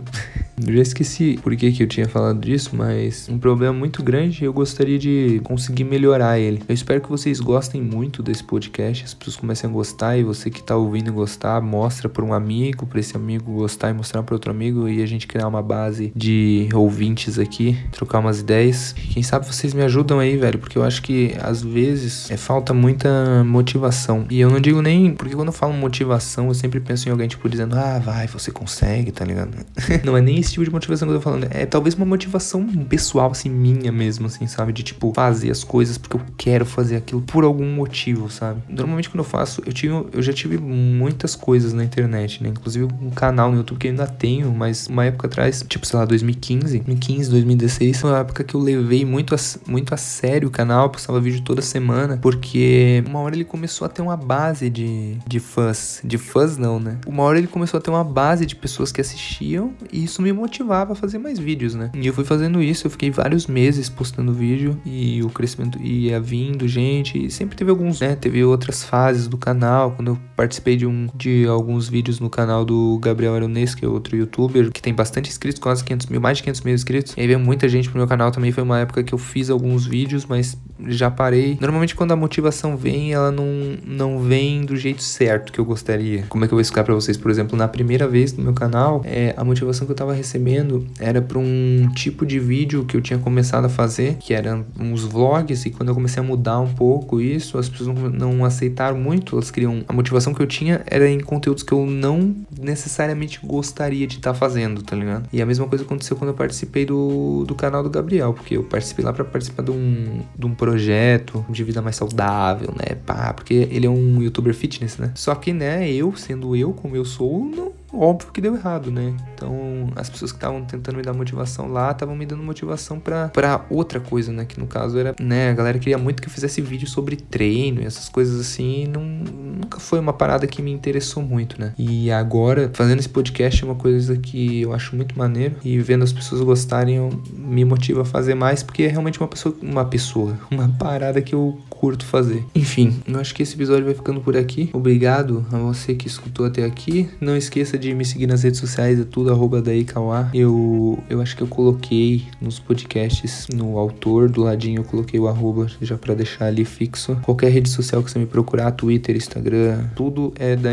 eu 0.67 0.75
já 0.75 0.83
esqueci 0.83 1.39
por 1.43 1.55
que, 1.55 1.71
que 1.71 1.83
eu 1.83 1.87
tinha 1.87 2.09
falado 2.09 2.41
disso, 2.41 2.71
mas 2.75 3.29
um 3.29 3.39
problema 3.45 3.75
muito 3.75 4.03
grande 4.03 4.43
e 4.43 4.47
eu 4.47 4.55
gostaria 4.55 4.99
de 4.99 5.39
conseguir 5.45 5.85
melhorar 5.85 6.39
ele. 6.39 6.63
Eu 6.67 6.75
espero 6.75 6.99
que 6.99 7.11
vocês 7.11 7.41
gostem 7.41 7.83
muito 7.83 8.23
desse 8.23 8.43
podcast, 8.43 9.05
as 9.05 9.13
pessoas 9.13 9.37
comecem 9.37 9.69
a 9.69 9.73
gostar 9.73 10.17
e 10.17 10.25
você 10.25 10.49
que 10.49 10.63
tá 10.63 10.75
ouvindo 10.75 11.13
gostar, 11.13 11.61
mostra 11.61 12.09
para 12.09 12.25
um 12.25 12.33
amigo, 12.33 12.87
para 12.87 13.01
esse 13.01 13.15
amigo 13.15 13.53
gostar 13.53 13.91
e 13.91 13.93
mostrar 13.93 14.23
para 14.23 14.35
outro 14.35 14.51
amigo 14.51 14.89
e 14.89 15.03
a 15.03 15.07
gente 15.07 15.27
criar 15.27 15.47
uma 15.47 15.61
base 15.61 16.11
de 16.17 16.71
ouvintes 16.73 17.39
aqui, 17.39 17.77
trocar 17.93 18.21
umas 18.21 18.41
ideias. 18.41 18.95
Quem 19.13 19.23
sabe 19.23 19.47
vocês 19.47 19.75
me 19.75 19.83
ajudam 19.83 20.21
aí, 20.21 20.39
velho, 20.39 20.59
porque 20.59 20.79
eu 20.79 20.83
acho 20.83 21.03
que 21.03 21.37
às 21.39 21.61
vezes 21.61 22.31
é 22.31 22.39
falta 22.39 22.73
muita 22.73 23.45
motivação. 23.45 24.25
E 24.31 24.41
eu 24.41 24.49
não 24.49 24.59
digo 24.59 24.81
nem 24.81 25.15
porque 25.15 25.35
quando 25.35 25.49
eu 25.49 25.53
falo 25.53 25.75
motivação, 25.75 26.49
eu 26.49 26.55
sempre 26.55 26.81
penso 26.81 27.11
em 27.11 27.13
alguém 27.13 27.29
tipo 27.29 27.47
dizendo: 27.47 27.77
"Ah, 27.77 27.99
vai, 27.99 28.27
você 28.27 28.51
consegue", 28.51 29.13
tá 29.13 29.23
ligado? 29.23 29.55
não 30.03 30.17
é 30.17 30.23
nem 30.23 30.39
esse 30.39 30.53
tipo 30.53 30.65
de 30.65 30.71
motivação 30.71 31.07
que 31.07 31.13
eu 31.13 31.19
tô 31.19 31.23
falando, 31.23 31.47
é 31.51 31.67
talvez 31.67 31.95
uma 31.95 32.07
motivação 32.07 32.67
pessoal 32.89 33.34
assim 33.35 33.51
minha 33.51 33.93
mesmo, 33.93 34.27
assim, 34.27 34.47
sabe? 34.47 34.73
De 34.73 34.83
tipo, 34.83 35.13
fazer 35.15 35.51
as 35.51 35.63
coisas 35.63 35.99
porque 35.99 36.17
eu 36.17 36.23
quero 36.37 36.65
fazer 36.65 36.97
aquilo 36.97 37.21
por 37.21 37.45
algum 37.45 37.67
motivo, 37.67 38.31
sabe? 38.31 38.63
Normalmente 38.69 39.11
quando 39.11 39.21
eu 39.21 39.25
faço, 39.25 39.63
eu, 39.67 39.73
tive, 39.73 39.95
eu 40.13 40.23
já 40.23 40.33
tive 40.33 40.59
muitas 40.59 41.35
coisas 41.35 41.73
na 41.73 41.85
internet, 41.85 42.43
né? 42.43 42.49
Inclusive 42.49 42.85
um 42.85 43.11
canal 43.11 43.51
no 43.51 43.59
YouTube 43.59 43.79
que 43.79 43.87
eu 43.87 43.91
ainda 43.91 44.07
tenho, 44.07 44.53
mas 44.53 44.87
uma 44.87 45.05
época 45.05 45.27
atrás, 45.27 45.65
tipo, 45.69 45.87
sei 45.87 45.99
lá, 45.99 46.05
2015, 46.05 46.79
2015, 46.79 47.31
2016, 47.31 48.01
foi 48.01 48.11
uma 48.11 48.21
época 48.21 48.45
que 48.45 48.55
eu 48.55 48.61
levei 48.61 49.05
muito 49.05 49.35
a, 49.35 49.39
muito 49.67 49.95
a 49.95 49.97
sério 49.97 50.49
o 50.49 50.51
canal, 50.51 50.91
postava 50.91 51.21
vídeo 51.21 51.43
toda 51.43 51.63
semana, 51.63 52.19
porque 52.21 53.03
uma 53.07 53.21
hora 53.21 53.35
ele 53.35 53.45
começou 53.45 53.87
a 53.87 53.89
ter 53.89 54.03
uma 54.03 54.17
base 54.17 54.71
de, 54.71 55.17
de 55.27 55.41
fãs. 55.41 56.01
De 56.05 56.19
fãs 56.19 56.57
não, 56.57 56.79
né? 56.79 56.99
Uma 57.07 57.23
hora 57.23 57.39
ele 57.39 57.47
começou 57.47 57.79
a 57.79 57.81
ter 57.81 57.91
uma 57.91 58.05
base 58.05 58.47
de 58.47 58.57
pessoas 58.57 58.93
que 58.93 59.01
assistiam 59.01 59.73
e 59.93 60.05
isso 60.05 60.23
me 60.23 60.33
motivava 60.33 60.93
a 60.93 60.97
fazer 60.97 61.19
mais 61.19 61.39
vídeos, 61.39 61.75
né? 61.75 61.91
E 61.95 62.07
eu 62.07 62.15
fui 62.15 62.25
fazendo 62.25 62.63
isso, 62.63 62.87
eu 62.87 62.91
fiquei 62.91 63.11
vários 63.25 63.47
meses 63.47 63.89
postando 63.89 64.35
vídeo 64.35 64.79
e 64.85 65.23
o 65.23 65.31
crescimento 65.31 65.81
ia 65.81 66.21
vindo 66.21 66.69
gente. 66.69 67.25
E 67.25 67.31
sempre 67.31 67.57
teve 67.57 67.71
alguns, 67.71 68.01
né? 68.01 68.15
Teve 68.15 68.45
outras 68.45 68.85
fases 68.85 69.27
do 69.27 69.39
canal. 69.39 69.93
Quando 69.93 70.09
eu 70.09 70.19
participei 70.37 70.77
de, 70.77 70.87
um, 70.87 71.09
de 71.15 71.47
alguns 71.47 71.89
vídeos 71.89 72.21
no 72.21 72.29
canal 72.29 72.67
do 72.67 72.99
Gabriel 72.99 73.35
Arones, 73.35 73.75
que 73.75 73.83
é 73.83 73.89
outro 73.89 74.15
youtuber, 74.15 74.71
que 74.71 74.83
tem 74.83 74.93
bastante 74.93 75.31
inscritos, 75.31 75.59
quase 75.59 75.83
500 75.83 76.09
mil, 76.09 76.21
mais 76.21 76.37
de 76.37 76.43
500 76.43 76.61
mil 76.61 76.75
inscritos. 76.75 77.15
E 77.17 77.21
aí 77.23 77.27
veio 77.27 77.41
muita 77.41 77.67
gente 77.67 77.89
pro 77.89 77.97
meu 77.97 78.07
canal 78.07 78.31
também. 78.31 78.53
Foi 78.53 78.63
uma 78.63 78.81
época 78.81 79.03
que 79.03 79.15
eu 79.15 79.19
fiz 79.19 79.49
alguns 79.49 79.87
vídeos, 79.87 80.27
mas 80.27 80.59
já 80.87 81.11
parei. 81.11 81.57
Normalmente 81.59 81.95
quando 81.95 82.13
a 82.13 82.17
motivação 82.17 82.77
vem, 82.77 83.15
ela 83.15 83.31
não, 83.31 83.47
não 83.87 84.19
vem 84.19 84.67
do 84.67 84.77
jeito 84.77 85.03
certo 85.03 85.51
que 85.51 85.59
eu 85.59 85.65
gostaria. 85.65 86.27
Como 86.29 86.45
é 86.45 86.47
que 86.47 86.53
eu 86.53 86.57
vou 86.57 86.61
explicar 86.61 86.85
para 86.85 86.95
vocês? 86.95 87.17
Por 87.17 87.31
exemplo, 87.31 87.57
na 87.57 87.69
primeira 87.69 88.07
vez 88.07 88.35
no 88.35 88.45
meu 88.45 88.53
canal, 88.53 89.01
é, 89.03 89.33
a 89.35 89.43
motivação 89.43 89.87
que 89.87 89.93
eu 89.93 89.97
tava 89.97 90.13
recebendo 90.13 90.87
era 91.01 91.23
para 91.23 91.39
um 91.39 91.89
tipo 91.95 92.27
de 92.27 92.39
vídeo 92.39 92.85
que 92.85 92.95
eu 92.95 93.01
tinha 93.01 93.14
começado 93.19 93.65
a 93.67 93.69
fazer, 93.69 94.17
que 94.19 94.35
eram 94.35 94.65
uns 94.79 95.03
vlogs, 95.05 95.67
e 95.67 95.71
quando 95.71 95.89
eu 95.89 95.95
comecei 95.95 96.23
a 96.23 96.27
mudar 96.27 96.61
um 96.61 96.73
pouco 96.73 97.21
isso, 97.21 97.59
as 97.59 97.69
pessoas 97.69 97.97
não, 97.97 98.09
não 98.11 98.45
aceitaram 98.45 98.99
muito, 98.99 99.37
elas 99.37 99.51
queriam... 99.51 99.85
A 99.89 99.93
motivação 99.93 100.35
que 100.35 100.41
eu 100.41 100.47
tinha 100.47 100.83
era 100.87 101.09
em 101.09 101.21
conteúdos 101.21 101.63
que 101.63 101.73
eu 101.73 101.87
não 101.87 102.35
necessariamente 102.59 103.41
gostaria 103.43 104.07
de 104.07 104.17
estar 104.17 104.33
tá 104.33 104.39
fazendo, 104.39 104.83
tá 104.83 104.97
ligado? 104.97 105.29
E 105.33 105.41
a 105.41 105.47
mesma 105.47 105.67
coisa 105.67 105.85
aconteceu 105.85 106.17
quando 106.17 106.31
eu 106.31 106.35
participei 106.35 106.85
do, 106.85 107.45
do 107.47 107.55
canal 107.55 107.83
do 107.83 107.91
Gabriel, 107.91 108.33
porque 108.33 108.57
eu 108.57 108.65
participei 108.65 109.05
lá 109.05 109.13
para 109.13 109.25
participar 109.25 109.63
de 109.63 109.71
um, 109.71 110.21
de 110.37 110.47
um 110.47 110.55
projeto 110.55 111.45
de 111.49 111.65
vida 111.65 111.81
mais 111.83 111.97
saudável, 111.97 112.73
né? 112.77 112.97
Pá, 113.07 113.33
porque 113.33 113.69
ele 113.71 113.87
é 113.87 113.91
um 113.91 114.23
youtuber 114.23 114.55
fitness, 114.55 114.99
né? 114.99 115.13
Só 115.15 115.35
que, 115.35 115.53
né, 115.53 115.91
eu, 115.91 116.15
sendo 116.17 116.55
eu 116.57 116.73
como 116.73 116.97
eu 116.97 117.05
sou, 117.05 117.45
não 117.45 117.84
óbvio 117.99 118.33
que 118.33 118.41
deu 118.41 118.55
errado, 118.55 118.91
né? 118.91 119.15
Então, 119.35 119.91
as 119.97 120.09
pessoas 120.09 120.33
que 120.33 120.39
estavam 120.39 120.65
tentando 120.65 120.97
me 120.97 121.03
dar 121.03 121.13
motivação 121.13 121.69
lá 121.69 121.91
estavam 121.91 122.17
me 122.17 122.27
dando 122.27 122.43
motivação 122.43 122.99
para 122.99 123.65
outra 123.71 124.01
coisa, 124.01 124.33
né? 124.33 124.45
Que 124.45 124.59
no 124.59 124.67
caso 124.67 124.99
era, 124.99 125.15
né, 125.21 125.51
a 125.51 125.55
galera 125.55 125.79
queria 125.79 125.99
muito 125.99 126.23
que 126.23 126.29
eu 126.29 126.33
fizesse 126.33 126.61
vídeo 126.61 126.89
sobre 126.89 127.17
treino 127.17 127.83
e 127.83 127.85
essas 127.85 128.09
coisas 128.09 128.41
assim, 128.41 128.87
não, 128.87 129.03
nunca 129.03 129.79
foi 129.79 129.99
uma 129.99 130.13
parada 130.13 130.47
que 130.47 130.63
me 130.63 130.73
interessou 130.73 131.23
muito, 131.23 131.61
né? 131.61 131.73
E 131.79 132.11
agora, 132.11 132.71
fazendo 132.73 132.99
esse 132.99 133.09
podcast 133.09 133.63
é 133.63 133.67
uma 133.67 133.75
coisa 133.75 134.17
que 134.17 134.63
eu 134.63 134.73
acho 134.73 134.95
muito 134.97 135.17
maneiro 135.19 135.57
e 135.65 135.79
vendo 135.79 136.05
as 136.05 136.13
pessoas 136.13 136.41
gostarem, 136.41 136.97
eu, 136.97 137.11
me 137.33 137.65
motiva 137.65 138.03
a 138.03 138.05
fazer 138.05 138.35
mais, 138.35 138.63
porque 138.63 138.85
é 138.85 138.89
realmente 138.89 139.21
uma 139.21 139.29
pessoa, 139.29 139.57
uma 139.63 139.85
pessoa, 139.85 140.39
uma 140.51 140.69
parada 140.69 141.21
que 141.21 141.35
eu 141.35 141.59
curto 141.69 142.05
fazer. 142.05 142.45
Enfim, 142.55 143.03
eu 143.07 143.19
acho 143.21 143.35
que 143.35 143.43
esse 143.43 143.55
episódio 143.55 143.85
vai 143.85 143.95
ficando 143.95 144.21
por 144.21 144.37
aqui. 144.37 144.71
Obrigado 144.73 145.45
a 145.53 145.59
você 145.59 145.95
que 145.95 146.07
escutou 146.07 146.47
até 146.47 146.65
aqui. 146.65 147.09
Não 147.21 147.37
esqueça 147.37 147.77
de 147.77 147.84
me 147.93 148.05
seguir 148.05 148.27
nas 148.27 148.43
redes 148.43 148.61
sociais, 148.61 149.01
é 149.01 149.05
tudo 149.05 149.31
arroba 149.31 149.61
daí 149.61 149.85
Eu, 150.33 150.99
eu 151.11 151.21
acho 151.21 151.37
que 151.37 151.43
eu 151.43 151.47
coloquei 151.47 152.25
nos 152.41 152.59
podcasts, 152.59 153.49
no 153.53 153.79
autor, 153.79 154.31
do 154.31 154.43
ladinho 154.43 154.81
eu 154.81 154.85
coloquei 154.85 155.19
o 155.19 155.29
arroba 155.29 155.67
já 155.83 155.99
para 155.99 156.15
deixar 156.15 156.47
ali 156.47 156.65
fixo. 156.65 157.17
Qualquer 157.23 157.51
rede 157.51 157.69
social 157.69 158.03
que 158.03 158.11
você 158.11 158.19
me 158.19 158.27
procurar, 158.27 158.71
Twitter, 158.73 159.17
Instagram, 159.17 159.85
tudo 159.97 160.33
é 160.37 160.57
da 160.57 160.71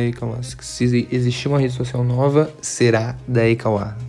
Se 0.64 1.08
existir 1.12 1.48
uma 1.48 1.60
rede 1.60 1.74
social 1.74 2.04
nova, 2.04 2.54
será 2.62 3.18
da 3.28 3.42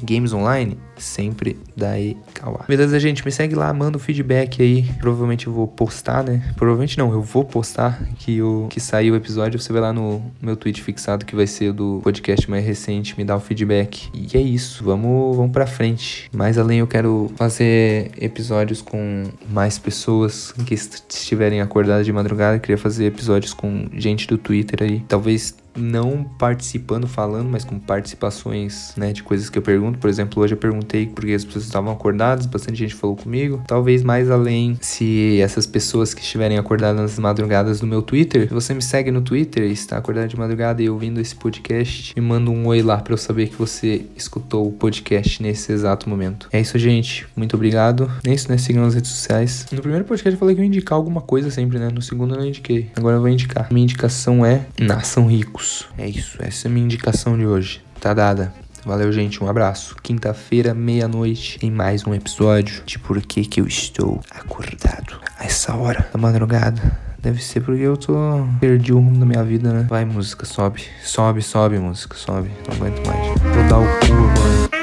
Games 0.03 0.33
Online? 0.33 0.77
sempre 1.03 1.59
da 1.77 1.99
Ekawa. 2.43 2.65
Beleza, 2.67 2.99
gente? 2.99 3.25
Me 3.25 3.31
segue 3.31 3.55
lá, 3.55 3.73
manda 3.73 3.97
o 3.97 4.01
um 4.01 4.03
feedback 4.03 4.61
aí. 4.61 4.83
Provavelmente 4.99 5.47
eu 5.47 5.53
vou 5.53 5.69
postar, 5.69 6.25
né? 6.25 6.43
Provavelmente 6.57 6.99
não, 6.99 7.13
eu 7.13 7.23
vou 7.23 7.45
postar 7.45 8.03
que, 8.19 8.43
o, 8.43 8.67
que 8.69 8.81
saiu 8.81 9.15
o 9.15 9.17
episódio. 9.17 9.61
Você 9.61 9.73
vai 9.73 9.81
lá 9.81 9.93
no 9.93 10.21
meu 10.41 10.57
tweet 10.57 10.83
fixado, 10.83 11.25
que 11.25 11.37
vai 11.37 11.47
ser 11.47 11.73
do 11.73 12.01
podcast 12.03 12.51
mais 12.51 12.65
recente, 12.65 13.17
me 13.17 13.25
dá 13.25 13.37
o 13.37 13.41
feedback. 13.41 14.11
E 14.13 14.37
é 14.37 14.41
isso, 14.41 14.85
vamos, 14.85 15.37
vamos 15.37 15.53
pra 15.53 15.67
frente. 15.67 16.29
Mais 16.35 16.59
além, 16.59 16.81
eu 16.81 16.87
quero 16.87 17.31
fazer 17.37 18.11
episódios 18.19 18.83
com 18.83 19.25
mais 19.49 19.79
pessoas 19.79 20.53
que 20.67 20.75
estiverem 20.75 21.61
acordadas 21.61 22.05
de 22.05 22.13
madrugada. 22.13 22.57
Eu 22.57 22.61
queria 22.61 22.79
fazer 22.79 23.07
episódios 23.07 23.55
com 23.55 23.89
gente 23.95 24.27
do 24.27 24.37
Twitter 24.37 24.83
aí. 24.83 25.01
Talvez 25.09 25.55
não 25.77 26.25
participando, 26.39 27.07
falando, 27.07 27.49
mas 27.49 27.65
com 27.65 27.79
participações, 27.79 28.93
né, 28.97 29.13
de 29.13 29.23
coisas 29.23 29.49
que 29.49 29.59
eu 29.59 29.63
pergunto. 29.63 29.99
Por 29.99 30.09
exemplo, 30.09 30.43
hoje 30.43 30.55
eu 30.55 30.59
perguntei 30.59 31.07
porque 31.07 31.33
as 31.33 31.45
pessoas 31.45 31.65
estavam 31.65 31.93
acordadas, 31.93 32.47
bastante 32.47 32.79
gente 32.79 32.95
falou 32.95 33.17
comigo. 33.17 33.63
Talvez 33.67 34.03
mais 34.03 34.31
além, 34.31 34.77
se 34.81 35.41
essas 35.41 35.67
pessoas 35.67 36.15
que 36.15 36.21
estiverem 36.21 36.59
acordadas 36.59 37.01
nas 37.01 37.19
madrugadas 37.19 37.81
no 37.81 37.89
meu 37.89 38.03
Twitter, 38.03 38.49
se 38.49 38.55
você 38.55 38.75
me 38.75 38.83
segue 38.83 39.11
no 39.11 39.23
Twitter 39.23 39.65
e 39.65 39.73
está 39.73 39.97
acordado 39.97 40.29
de 40.29 40.39
madrugada 40.39 40.83
e 40.83 40.89
ouvindo 40.89 41.21
esse 41.21 41.35
podcast, 41.35 42.13
me 42.15 42.23
manda 42.23 42.51
um 42.51 42.67
oi 42.67 42.83
lá 42.83 42.99
para 42.99 43.15
eu 43.15 43.19
saber 43.19 43.49
que 43.49 43.57
você 43.57 44.07
escutou 44.17 44.67
o 44.67 44.73
podcast 44.73 45.43
nesse 45.43 45.73
exato 45.73 46.09
momento. 46.09 46.49
É 46.53 46.61
isso, 46.61 46.79
gente. 46.79 47.27
Muito 47.37 47.57
obrigado. 47.57 48.11
É 48.25 48.33
isso, 48.33 48.51
né? 48.51 48.59
Sigam 48.59 48.85
nas 48.85 48.95
redes 48.95 49.11
sociais. 49.11 49.67
No 49.73 49.81
primeiro 49.81 50.05
podcast 50.05 50.35
eu 50.35 50.39
falei 50.39 50.55
que 50.55 50.61
eu 50.61 50.65
ia 50.65 50.69
indicar 50.69 50.97
alguma 50.97 51.21
coisa 51.21 51.51
sempre, 51.51 51.79
né? 51.79 51.89
No 51.93 52.03
segundo 52.03 52.35
eu 52.35 52.39
não 52.39 52.47
indiquei. 52.47 52.91
Agora 52.97 53.17
eu 53.17 53.21
vou 53.21 53.29
indicar. 53.29 53.69
Minha 53.73 53.85
indicação 53.85 54.45
é 54.45 54.67
Nação 54.81 55.27
Ricos. 55.27 55.62
É 55.97 56.09
isso, 56.09 56.39
essa 56.41 56.67
é 56.67 56.69
a 56.69 56.73
minha 56.73 56.85
indicação 56.85 57.37
de 57.37 57.47
hoje. 57.47 57.83
Tá 58.01 58.13
dada. 58.13 58.53
Valeu, 58.85 59.13
gente. 59.13 59.43
Um 59.43 59.49
abraço. 59.49 59.95
Quinta-feira, 60.03 60.75
meia-noite, 60.75 61.59
tem 61.61 61.71
mais 61.71 62.05
um 62.05 62.13
episódio 62.13 62.83
de 62.85 62.99
Por 62.99 63.21
que, 63.23 63.45
que 63.45 63.61
eu 63.61 63.67
estou 63.67 64.21
acordado 64.29 65.21
a 65.39 65.45
essa 65.45 65.75
hora 65.75 66.09
da 66.13 66.19
madrugada. 66.19 66.99
Deve 67.21 67.41
ser 67.41 67.61
porque 67.61 67.83
eu 67.83 67.97
tô. 67.97 68.15
Perdi 68.61 68.93
o 68.93 68.97
rumo 68.97 69.17
da 69.17 69.25
minha 69.25 69.45
vida, 69.45 69.73
né? 69.73 69.87
Vai, 69.89 70.05
música, 70.05 70.45
sobe. 70.45 70.83
Sobe, 71.05 71.41
sobe, 71.41 71.79
música, 71.79 72.17
sobe. 72.17 72.51
Não 72.67 72.75
aguento 72.75 73.07
mais. 73.07 73.41
Vou 73.41 73.69
dar 73.69 73.79
o 73.79 74.01
cu, 74.01 74.13
mano. 74.13 74.82